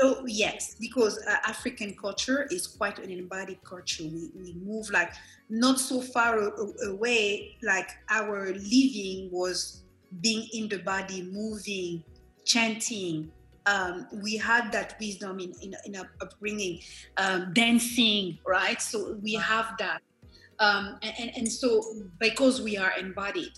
So 0.00 0.24
yes, 0.26 0.74
because 0.78 1.18
uh, 1.18 1.36
African 1.46 1.94
culture 1.94 2.48
is 2.50 2.66
quite 2.66 2.98
an 2.98 3.10
embodied 3.10 3.62
culture. 3.62 4.02
We, 4.02 4.30
we 4.34 4.54
move 4.62 4.90
like 4.90 5.12
not 5.48 5.78
so 5.78 6.00
far 6.00 6.50
away. 6.84 7.56
Like 7.62 7.90
our 8.10 8.46
living 8.52 9.30
was 9.30 9.84
being 10.20 10.48
in 10.52 10.68
the 10.68 10.78
body, 10.78 11.22
moving, 11.22 12.04
chanting. 12.44 13.30
Um, 13.66 14.06
we 14.22 14.36
had 14.36 14.72
that 14.72 14.96
wisdom 14.98 15.40
in 15.40 15.52
in, 15.60 15.74
in 15.84 15.96
our 15.96 16.10
upbringing, 16.22 16.80
um, 17.18 17.52
dancing, 17.52 18.38
right? 18.46 18.80
So 18.80 19.18
we 19.22 19.34
have 19.34 19.76
that, 19.78 20.00
um, 20.58 20.98
and, 21.02 21.14
and 21.18 21.30
and 21.36 21.52
so 21.52 21.82
because 22.18 22.62
we 22.62 22.78
are 22.78 22.92
embodied, 22.98 23.52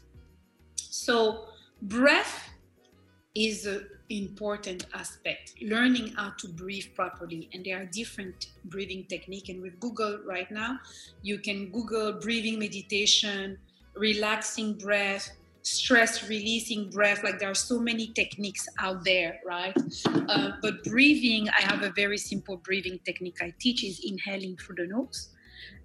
so, 1.00 1.46
breath 1.82 2.50
is 3.34 3.64
an 3.64 3.86
important 4.10 4.86
aspect. 4.92 5.54
Learning 5.62 6.08
how 6.08 6.30
to 6.38 6.48
breathe 6.48 6.86
properly, 6.94 7.48
and 7.54 7.64
there 7.64 7.80
are 7.80 7.86
different 7.86 8.48
breathing 8.66 9.06
techniques. 9.08 9.48
And 9.48 9.62
with 9.62 9.80
Google 9.80 10.20
right 10.26 10.50
now, 10.50 10.78
you 11.22 11.38
can 11.38 11.70
Google 11.70 12.12
breathing 12.12 12.58
meditation, 12.58 13.56
relaxing 13.94 14.74
breath, 14.74 15.30
stress 15.62 16.28
releasing 16.28 16.90
breath. 16.90 17.22
Like 17.22 17.38
there 17.38 17.50
are 17.50 17.54
so 17.54 17.78
many 17.78 18.08
techniques 18.08 18.66
out 18.78 19.04
there, 19.04 19.40
right? 19.46 19.76
Uh, 20.06 20.52
but 20.62 20.82
breathing, 20.84 21.48
I 21.50 21.62
have 21.62 21.82
a 21.82 21.90
very 21.90 22.18
simple 22.18 22.56
breathing 22.58 22.98
technique 23.04 23.38
I 23.42 23.52
teach 23.58 23.84
is 23.84 24.00
inhaling 24.04 24.56
through 24.56 24.76
the 24.76 24.86
nose. 24.86 25.30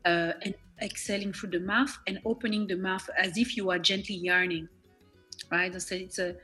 Uh, 0.06 0.34
and 0.44 0.54
exhaling 0.82 1.34
through 1.34 1.50
the 1.50 1.60
mouth 1.60 1.98
and 2.06 2.20
opening 2.26 2.68
the 2.68 2.76
mouth 2.76 3.10
as 3.18 3.38
if 3.38 3.58
you 3.58 3.72
are 3.72 3.80
gently 3.80 4.16
yarning 4.16 4.68
right? 5.52 5.82
So 5.82 5.96
it's 5.96 6.20
a 6.20 6.36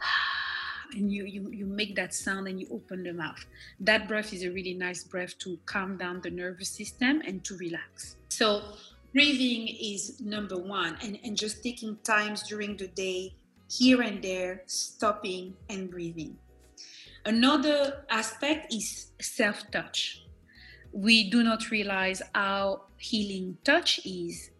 and 0.92 1.12
you, 1.12 1.24
you 1.24 1.50
you 1.50 1.66
make 1.66 1.96
that 1.96 2.14
sound 2.14 2.48
and 2.48 2.60
you 2.60 2.66
open 2.70 3.02
the 3.02 3.12
mouth. 3.12 3.44
That 3.80 4.08
breath 4.08 4.32
is 4.32 4.42
a 4.44 4.50
really 4.50 4.74
nice 4.74 5.04
breath 5.04 5.36
to 5.40 5.58
calm 5.66 5.96
down 5.96 6.20
the 6.22 6.30
nervous 6.30 6.68
system 6.68 7.22
and 7.26 7.44
to 7.44 7.56
relax. 7.56 8.16
So 8.28 8.62
breathing 9.14 9.68
is 9.80 10.20
number 10.20 10.58
one 10.58 10.98
and, 11.02 11.18
and 11.24 11.36
just 11.36 11.62
taking 11.62 11.96
times 12.04 12.42
during 12.42 12.76
the 12.76 12.88
day 12.88 13.34
here 13.70 14.02
and 14.02 14.22
there, 14.22 14.62
stopping 14.66 15.54
and 15.70 15.90
breathing. 15.90 16.36
Another 17.24 18.04
aspect 18.10 18.74
is 18.74 19.12
self-touch. 19.20 20.22
We 20.92 21.30
do 21.30 21.42
not 21.42 21.70
realize 21.70 22.20
how 22.34 22.82
healing 22.98 23.56
touch 23.64 24.04
is 24.04 24.50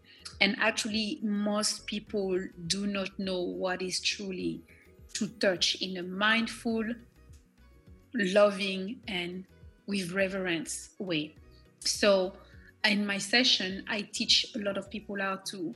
and 0.40 0.56
actually, 0.58 1.20
most 1.22 1.86
people 1.86 2.38
do 2.66 2.86
not 2.86 3.18
know 3.18 3.40
what 3.40 3.82
is 3.82 4.00
truly 4.00 4.60
to 5.14 5.28
touch 5.28 5.76
in 5.80 5.96
a 5.96 6.02
mindful, 6.02 6.84
loving, 8.14 9.00
and 9.06 9.44
with 9.86 10.12
reverence 10.12 10.90
way. 10.98 11.34
So, 11.80 12.32
in 12.84 13.06
my 13.06 13.18
session, 13.18 13.84
I 13.88 14.02
teach 14.12 14.46
a 14.54 14.58
lot 14.58 14.76
of 14.76 14.90
people 14.90 15.16
how 15.20 15.36
to 15.46 15.74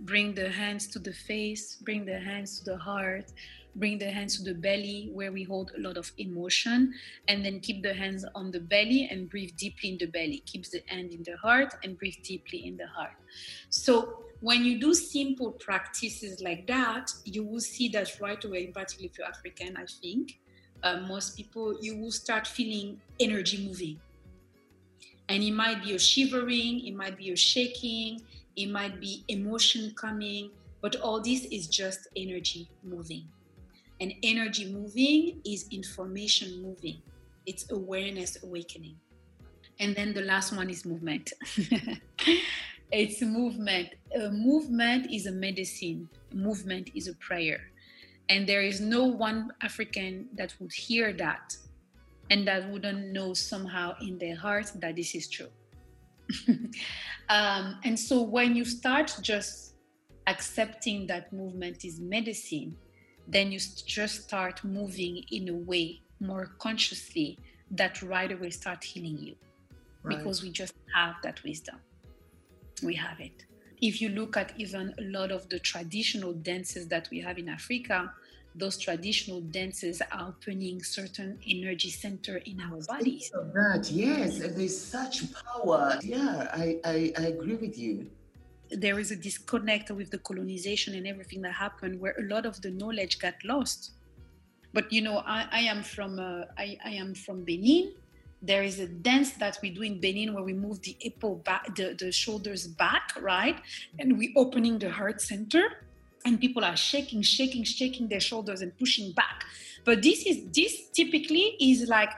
bring 0.00 0.34
the 0.34 0.50
hands 0.50 0.86
to 0.88 0.98
the 0.98 1.12
face, 1.12 1.76
bring 1.82 2.04
the 2.04 2.18
hands 2.18 2.58
to 2.60 2.72
the 2.72 2.78
heart, 2.78 3.32
bring 3.76 3.98
the 3.98 4.10
hands 4.10 4.38
to 4.38 4.44
the 4.44 4.54
belly 4.54 5.10
where 5.12 5.30
we 5.30 5.42
hold 5.42 5.72
a 5.76 5.80
lot 5.80 5.96
of 5.96 6.10
emotion 6.18 6.92
and 7.28 7.44
then 7.44 7.60
keep 7.60 7.82
the 7.82 7.94
hands 7.94 8.24
on 8.34 8.50
the 8.50 8.60
belly 8.60 9.08
and 9.10 9.28
breathe 9.30 9.56
deeply 9.56 9.90
in 9.90 9.98
the 9.98 10.06
belly. 10.06 10.42
Keeps 10.46 10.70
the 10.70 10.82
hand 10.86 11.12
in 11.12 11.22
the 11.22 11.36
heart 11.36 11.74
and 11.84 11.98
breathe 11.98 12.22
deeply 12.22 12.66
in 12.66 12.76
the 12.76 12.86
heart. 12.86 13.12
So 13.68 14.24
when 14.40 14.64
you 14.64 14.80
do 14.80 14.94
simple 14.94 15.52
practices 15.52 16.40
like 16.40 16.66
that 16.66 17.12
you 17.24 17.44
will 17.44 17.60
see 17.60 17.88
that 17.88 18.08
right 18.20 18.42
away 18.44 18.66
particularly 18.68 19.10
if 19.12 19.18
you're 19.18 19.26
african 19.26 19.76
i 19.76 19.84
think 20.00 20.38
uh, 20.82 20.96
most 21.06 21.36
people 21.36 21.76
you 21.82 21.96
will 21.98 22.10
start 22.10 22.46
feeling 22.46 22.98
energy 23.20 23.66
moving 23.66 24.00
and 25.30 25.42
it 25.42 25.52
might 25.52 25.82
be 25.82 25.94
a 25.94 25.98
shivering 25.98 26.84
it 26.86 26.94
might 26.94 27.16
be 27.16 27.30
a 27.30 27.36
shaking 27.36 28.20
it 28.56 28.66
might 28.66 29.00
be 29.00 29.24
emotion 29.28 29.92
coming 29.96 30.50
but 30.82 30.96
all 30.96 31.20
this 31.20 31.44
is 31.46 31.66
just 31.68 32.08
energy 32.16 32.68
moving 32.82 33.26
and 34.00 34.14
energy 34.22 34.72
moving 34.72 35.42
is 35.44 35.68
information 35.70 36.62
moving, 36.62 37.02
it's 37.44 37.70
awareness 37.70 38.42
awakening. 38.42 38.96
And 39.78 39.94
then 39.94 40.14
the 40.14 40.22
last 40.22 40.56
one 40.56 40.70
is 40.70 40.86
movement. 40.86 41.32
it's 42.92 43.20
movement. 43.20 43.90
A 44.18 44.30
movement 44.30 45.10
is 45.12 45.26
a 45.26 45.32
medicine, 45.32 46.08
movement 46.32 46.90
is 46.94 47.08
a 47.08 47.14
prayer. 47.14 47.60
And 48.30 48.46
there 48.48 48.62
is 48.62 48.80
no 48.80 49.04
one 49.04 49.50
African 49.62 50.28
that 50.34 50.54
would 50.60 50.72
hear 50.72 51.12
that 51.14 51.56
and 52.30 52.46
that 52.46 52.68
wouldn't 52.70 53.12
know 53.12 53.34
somehow 53.34 53.94
in 54.00 54.18
their 54.18 54.36
heart 54.36 54.70
that 54.76 54.96
this 54.96 55.14
is 55.14 55.28
true. 55.28 55.48
um, 57.28 57.78
and 57.84 57.98
so 57.98 58.22
when 58.22 58.54
you 58.54 58.64
start 58.64 59.16
just 59.20 59.74
accepting 60.26 61.06
that 61.08 61.32
movement 61.32 61.84
is 61.84 61.98
medicine, 62.00 62.76
then 63.26 63.50
you 63.50 63.58
just 63.84 64.22
start 64.22 64.62
moving 64.64 65.24
in 65.32 65.48
a 65.48 65.54
way 65.54 66.00
more 66.20 66.52
consciously 66.58 67.38
that 67.70 68.02
right 68.02 68.32
away 68.32 68.50
start 68.50 68.82
healing 68.82 69.18
you 69.18 69.34
right. 70.02 70.18
because 70.18 70.42
we 70.42 70.50
just 70.50 70.74
have 70.94 71.14
that 71.22 71.42
wisdom 71.44 71.76
we 72.82 72.94
have 72.94 73.18
it 73.20 73.46
if 73.80 74.00
you 74.00 74.10
look 74.10 74.36
at 74.36 74.52
even 74.58 74.94
a 74.98 75.02
lot 75.04 75.30
of 75.30 75.48
the 75.48 75.58
traditional 75.58 76.32
dances 76.32 76.86
that 76.88 77.08
we 77.10 77.20
have 77.20 77.38
in 77.38 77.48
Africa, 77.48 78.12
those 78.54 78.78
traditional 78.78 79.40
dances 79.40 80.02
are 80.12 80.28
opening 80.28 80.82
certain 80.82 81.38
energy 81.48 81.90
center 81.90 82.38
in 82.38 82.60
our 82.60 82.80
bodies. 82.82 83.30
Of 83.34 83.52
that, 83.52 83.90
yes, 83.90 84.38
there's 84.38 84.78
such 84.78 85.24
power. 85.32 85.98
Yeah, 86.02 86.48
I, 86.52 86.78
I, 86.84 87.12
I 87.16 87.22
agree 87.28 87.54
with 87.54 87.78
you. 87.78 88.10
There 88.70 88.98
is 88.98 89.10
a 89.10 89.16
disconnect 89.16 89.90
with 89.90 90.10
the 90.10 90.18
colonization 90.18 90.94
and 90.94 91.06
everything 91.06 91.42
that 91.42 91.52
happened, 91.52 92.00
where 92.00 92.14
a 92.18 92.22
lot 92.22 92.46
of 92.46 92.60
the 92.62 92.70
knowledge 92.70 93.18
got 93.18 93.34
lost. 93.44 93.92
But 94.72 94.92
you 94.92 95.02
know, 95.02 95.18
I, 95.26 95.46
I 95.50 95.60
am 95.60 95.82
from 95.82 96.18
uh, 96.18 96.44
I, 96.56 96.76
I 96.84 96.90
am 96.90 97.14
from 97.14 97.44
Benin. 97.44 97.94
There 98.42 98.62
is 98.62 98.80
a 98.80 98.86
dance 98.86 99.32
that 99.32 99.58
we 99.60 99.70
do 99.70 99.82
in 99.82 100.00
Benin 100.00 100.32
where 100.32 100.42
we 100.42 100.54
move 100.54 100.80
the 100.82 100.96
hippo 100.98 101.34
back, 101.34 101.74
the, 101.74 101.94
the 101.98 102.10
shoulders 102.10 102.66
back, 102.66 103.12
right, 103.20 103.60
and 103.98 104.16
we 104.16 104.32
opening 104.34 104.78
the 104.78 104.90
heart 104.90 105.20
center 105.20 105.84
and 106.24 106.40
people 106.40 106.64
are 106.64 106.76
shaking 106.76 107.22
shaking 107.22 107.64
shaking 107.64 108.08
their 108.08 108.20
shoulders 108.20 108.62
and 108.62 108.76
pushing 108.78 109.12
back. 109.12 109.44
But 109.84 110.02
this 110.02 110.26
is 110.26 110.44
this 110.52 110.88
typically 110.90 111.56
is 111.60 111.88
like 111.88 112.10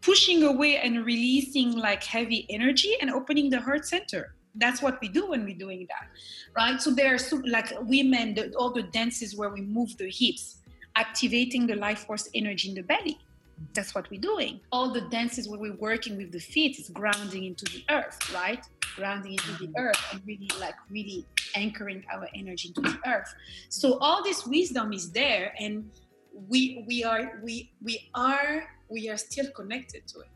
pushing 0.00 0.42
away 0.44 0.76
and 0.76 1.04
releasing 1.04 1.72
like 1.72 2.04
heavy 2.04 2.46
energy 2.48 2.94
and 3.00 3.10
opening 3.10 3.50
the 3.50 3.60
heart 3.60 3.86
center. 3.86 4.34
That's 4.54 4.80
what 4.82 5.00
we 5.00 5.08
do 5.08 5.30
when 5.30 5.44
we're 5.44 5.58
doing 5.58 5.86
that 5.88 6.08
right? 6.56 6.80
So 6.80 6.90
there 6.90 7.14
are 7.14 7.18
like 7.46 7.72
women 7.82 8.34
the, 8.34 8.52
all 8.54 8.70
the 8.70 8.82
dances 8.82 9.36
where 9.36 9.50
we 9.50 9.60
move 9.60 9.96
the 9.96 10.10
hips 10.10 10.58
activating 10.96 11.66
the 11.66 11.76
life 11.76 12.00
force 12.06 12.28
energy 12.34 12.70
in 12.70 12.74
the 12.74 12.82
belly 12.82 13.18
that's 13.74 13.94
what 13.94 14.10
we're 14.10 14.20
doing. 14.20 14.60
All 14.72 14.92
the 14.92 15.02
dances 15.02 15.48
where 15.48 15.58
we're 15.58 15.76
working 15.76 16.16
with 16.16 16.32
the 16.32 16.40
feet 16.40 16.78
is 16.78 16.88
grounding 16.90 17.44
into 17.44 17.64
the 17.66 17.84
earth 17.90 18.18
right? 18.34 18.64
Grounding 18.96 19.32
into 19.32 19.52
the 19.52 19.66
mm-hmm. 19.66 19.76
earth 19.76 20.02
and 20.12 20.20
really 20.26 20.50
like 20.60 20.74
really 20.90 21.26
anchoring 21.54 22.04
our 22.12 22.28
energy 22.34 22.68
into 22.68 22.80
the 22.80 22.98
earth. 23.06 23.34
So 23.68 23.98
all 23.98 24.22
this 24.22 24.46
wisdom 24.46 24.92
is 24.92 25.10
there 25.10 25.54
and 25.58 25.90
we 26.48 26.84
we 26.86 27.04
are 27.04 27.40
we 27.42 27.72
we 27.82 28.10
are 28.14 28.64
we 28.88 29.08
are 29.08 29.16
still 29.16 29.50
connected 29.50 30.06
to 30.08 30.20
it 30.20 30.28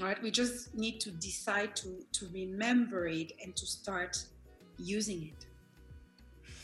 right? 0.00 0.20
We 0.22 0.30
just 0.30 0.74
need 0.74 1.00
to 1.00 1.10
decide 1.10 1.76
to 1.76 2.04
to 2.12 2.28
remember 2.32 3.06
it 3.06 3.32
and 3.42 3.54
to 3.56 3.66
start 3.66 4.24
using 4.78 5.22
it. 5.24 5.46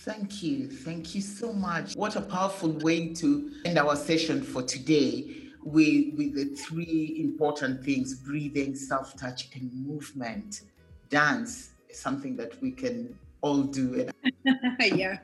Thank 0.05 0.43
you. 0.43 0.69
Thank 0.69 1.15
you 1.15 1.21
so 1.21 1.53
much. 1.53 1.95
What 1.95 2.17
a 2.17 2.21
powerful 2.21 2.71
way 2.71 3.13
to 3.15 3.51
end 3.65 3.79
our 3.79 3.97
session 3.97 4.43
for 4.43 4.63
today 4.63 5.46
with, 5.67 6.15
with 6.15 6.35
the 6.35 6.45
three 6.57 7.17
important 7.19 7.85
things 7.85 8.15
breathing, 8.15 8.75
self 8.77 9.17
touch, 9.17 9.49
and 9.55 9.71
movement. 9.85 10.63
Dance 11.11 11.71
is 11.89 11.99
something 11.99 12.37
that 12.37 12.61
we 12.63 12.71
can 12.71 13.19
all 13.43 13.63
do. 13.65 14.09
yeah. 14.81 15.19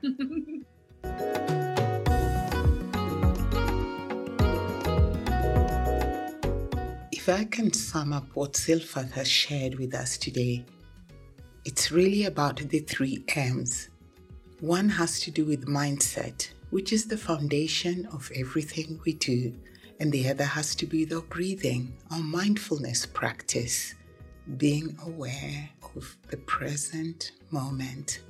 if 7.12 7.28
I 7.28 7.44
can 7.44 7.72
sum 7.72 8.12
up 8.12 8.26
what 8.34 8.54
Silfath 8.54 9.12
has 9.12 9.28
shared 9.30 9.76
with 9.78 9.94
us 9.94 10.18
today, 10.18 10.64
it's 11.64 11.92
really 11.92 12.24
about 12.24 12.56
the 12.56 12.80
three 12.80 13.22
M's. 13.36 13.90
One 14.58 14.88
has 14.88 15.20
to 15.20 15.30
do 15.30 15.44
with 15.44 15.68
mindset, 15.68 16.50
which 16.70 16.92
is 16.92 17.06
the 17.06 17.16
foundation 17.16 18.08
of 18.12 18.28
everything 18.34 18.98
we 19.06 19.12
do, 19.12 19.54
and 20.00 20.12
the 20.12 20.28
other 20.28 20.44
has 20.44 20.74
to 20.76 20.86
be 20.86 21.04
the 21.04 21.20
breathing 21.20 21.92
or 22.10 22.18
mindfulness 22.18 23.06
practice, 23.06 23.94
being 24.56 24.96
aware 25.04 25.68
of 25.96 26.16
the 26.28 26.36
present 26.38 27.32
moment. 27.50 28.22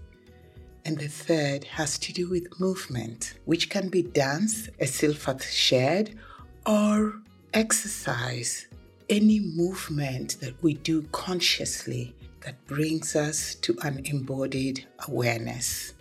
And 0.85 0.99
the 0.99 1.09
third 1.09 1.65
has 1.65 1.99
to 2.01 2.13
do 2.13 2.29
with 2.29 2.61
movement, 2.61 3.35
which 3.45 3.71
can 3.71 3.89
be 3.89 4.03
dance, 4.03 4.69
as 4.81 4.91
Silfath 4.91 5.43
shared, 5.45 6.19
or 6.67 7.15
exercise, 7.55 8.67
any 9.09 9.41
movement 9.41 10.41
that 10.41 10.61
we 10.63 10.75
do 10.75 11.03
consciously 11.13 12.15
that 12.41 12.65
brings 12.67 13.15
us 13.15 13.55
to 13.57 13.77
an 13.83 14.03
embodied 14.07 14.87
awareness. 15.07 15.95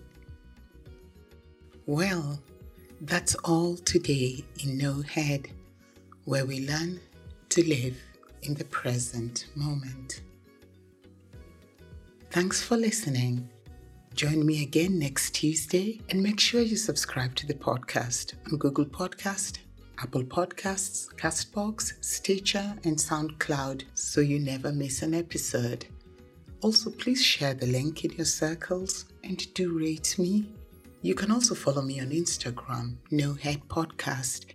Well, 1.85 2.41
that's 3.01 3.33
all 3.43 3.75
today 3.77 4.45
in 4.63 4.77
No 4.77 5.01
Head, 5.01 5.47
where 6.25 6.45
we 6.45 6.67
learn 6.67 6.99
to 7.49 7.67
live 7.67 7.97
in 8.43 8.53
the 8.53 8.65
present 8.65 9.47
moment. 9.55 10.21
Thanks 12.29 12.61
for 12.61 12.77
listening. 12.77 13.49
Join 14.13 14.45
me 14.45 14.61
again 14.61 14.99
next 14.99 15.31
Tuesday 15.31 15.99
and 16.09 16.21
make 16.21 16.39
sure 16.39 16.61
you 16.61 16.77
subscribe 16.77 17.33
to 17.35 17.47
the 17.47 17.55
podcast 17.55 18.33
on 18.51 18.59
Google 18.59 18.85
Podcast, 18.85 19.57
Apple 19.97 20.23
Podcasts, 20.23 21.11
Castbox, 21.15 21.93
Stitcher, 22.01 22.75
and 22.83 22.97
SoundCloud 22.97 23.83
so 23.95 24.21
you 24.21 24.37
never 24.37 24.71
miss 24.71 25.01
an 25.01 25.15
episode. 25.15 25.87
Also, 26.61 26.91
please 26.91 27.23
share 27.23 27.55
the 27.55 27.65
link 27.65 28.05
in 28.05 28.11
your 28.11 28.25
circles 28.25 29.05
and 29.23 29.51
do 29.55 29.79
rate 29.79 30.19
me. 30.19 30.53
You 31.01 31.15
can 31.15 31.31
also 31.31 31.55
follow 31.55 31.81
me 31.81 31.99
on 31.99 32.09
Instagram, 32.09 32.97
No 33.09 33.33
Head 33.33 33.67
Podcast, 33.67 34.45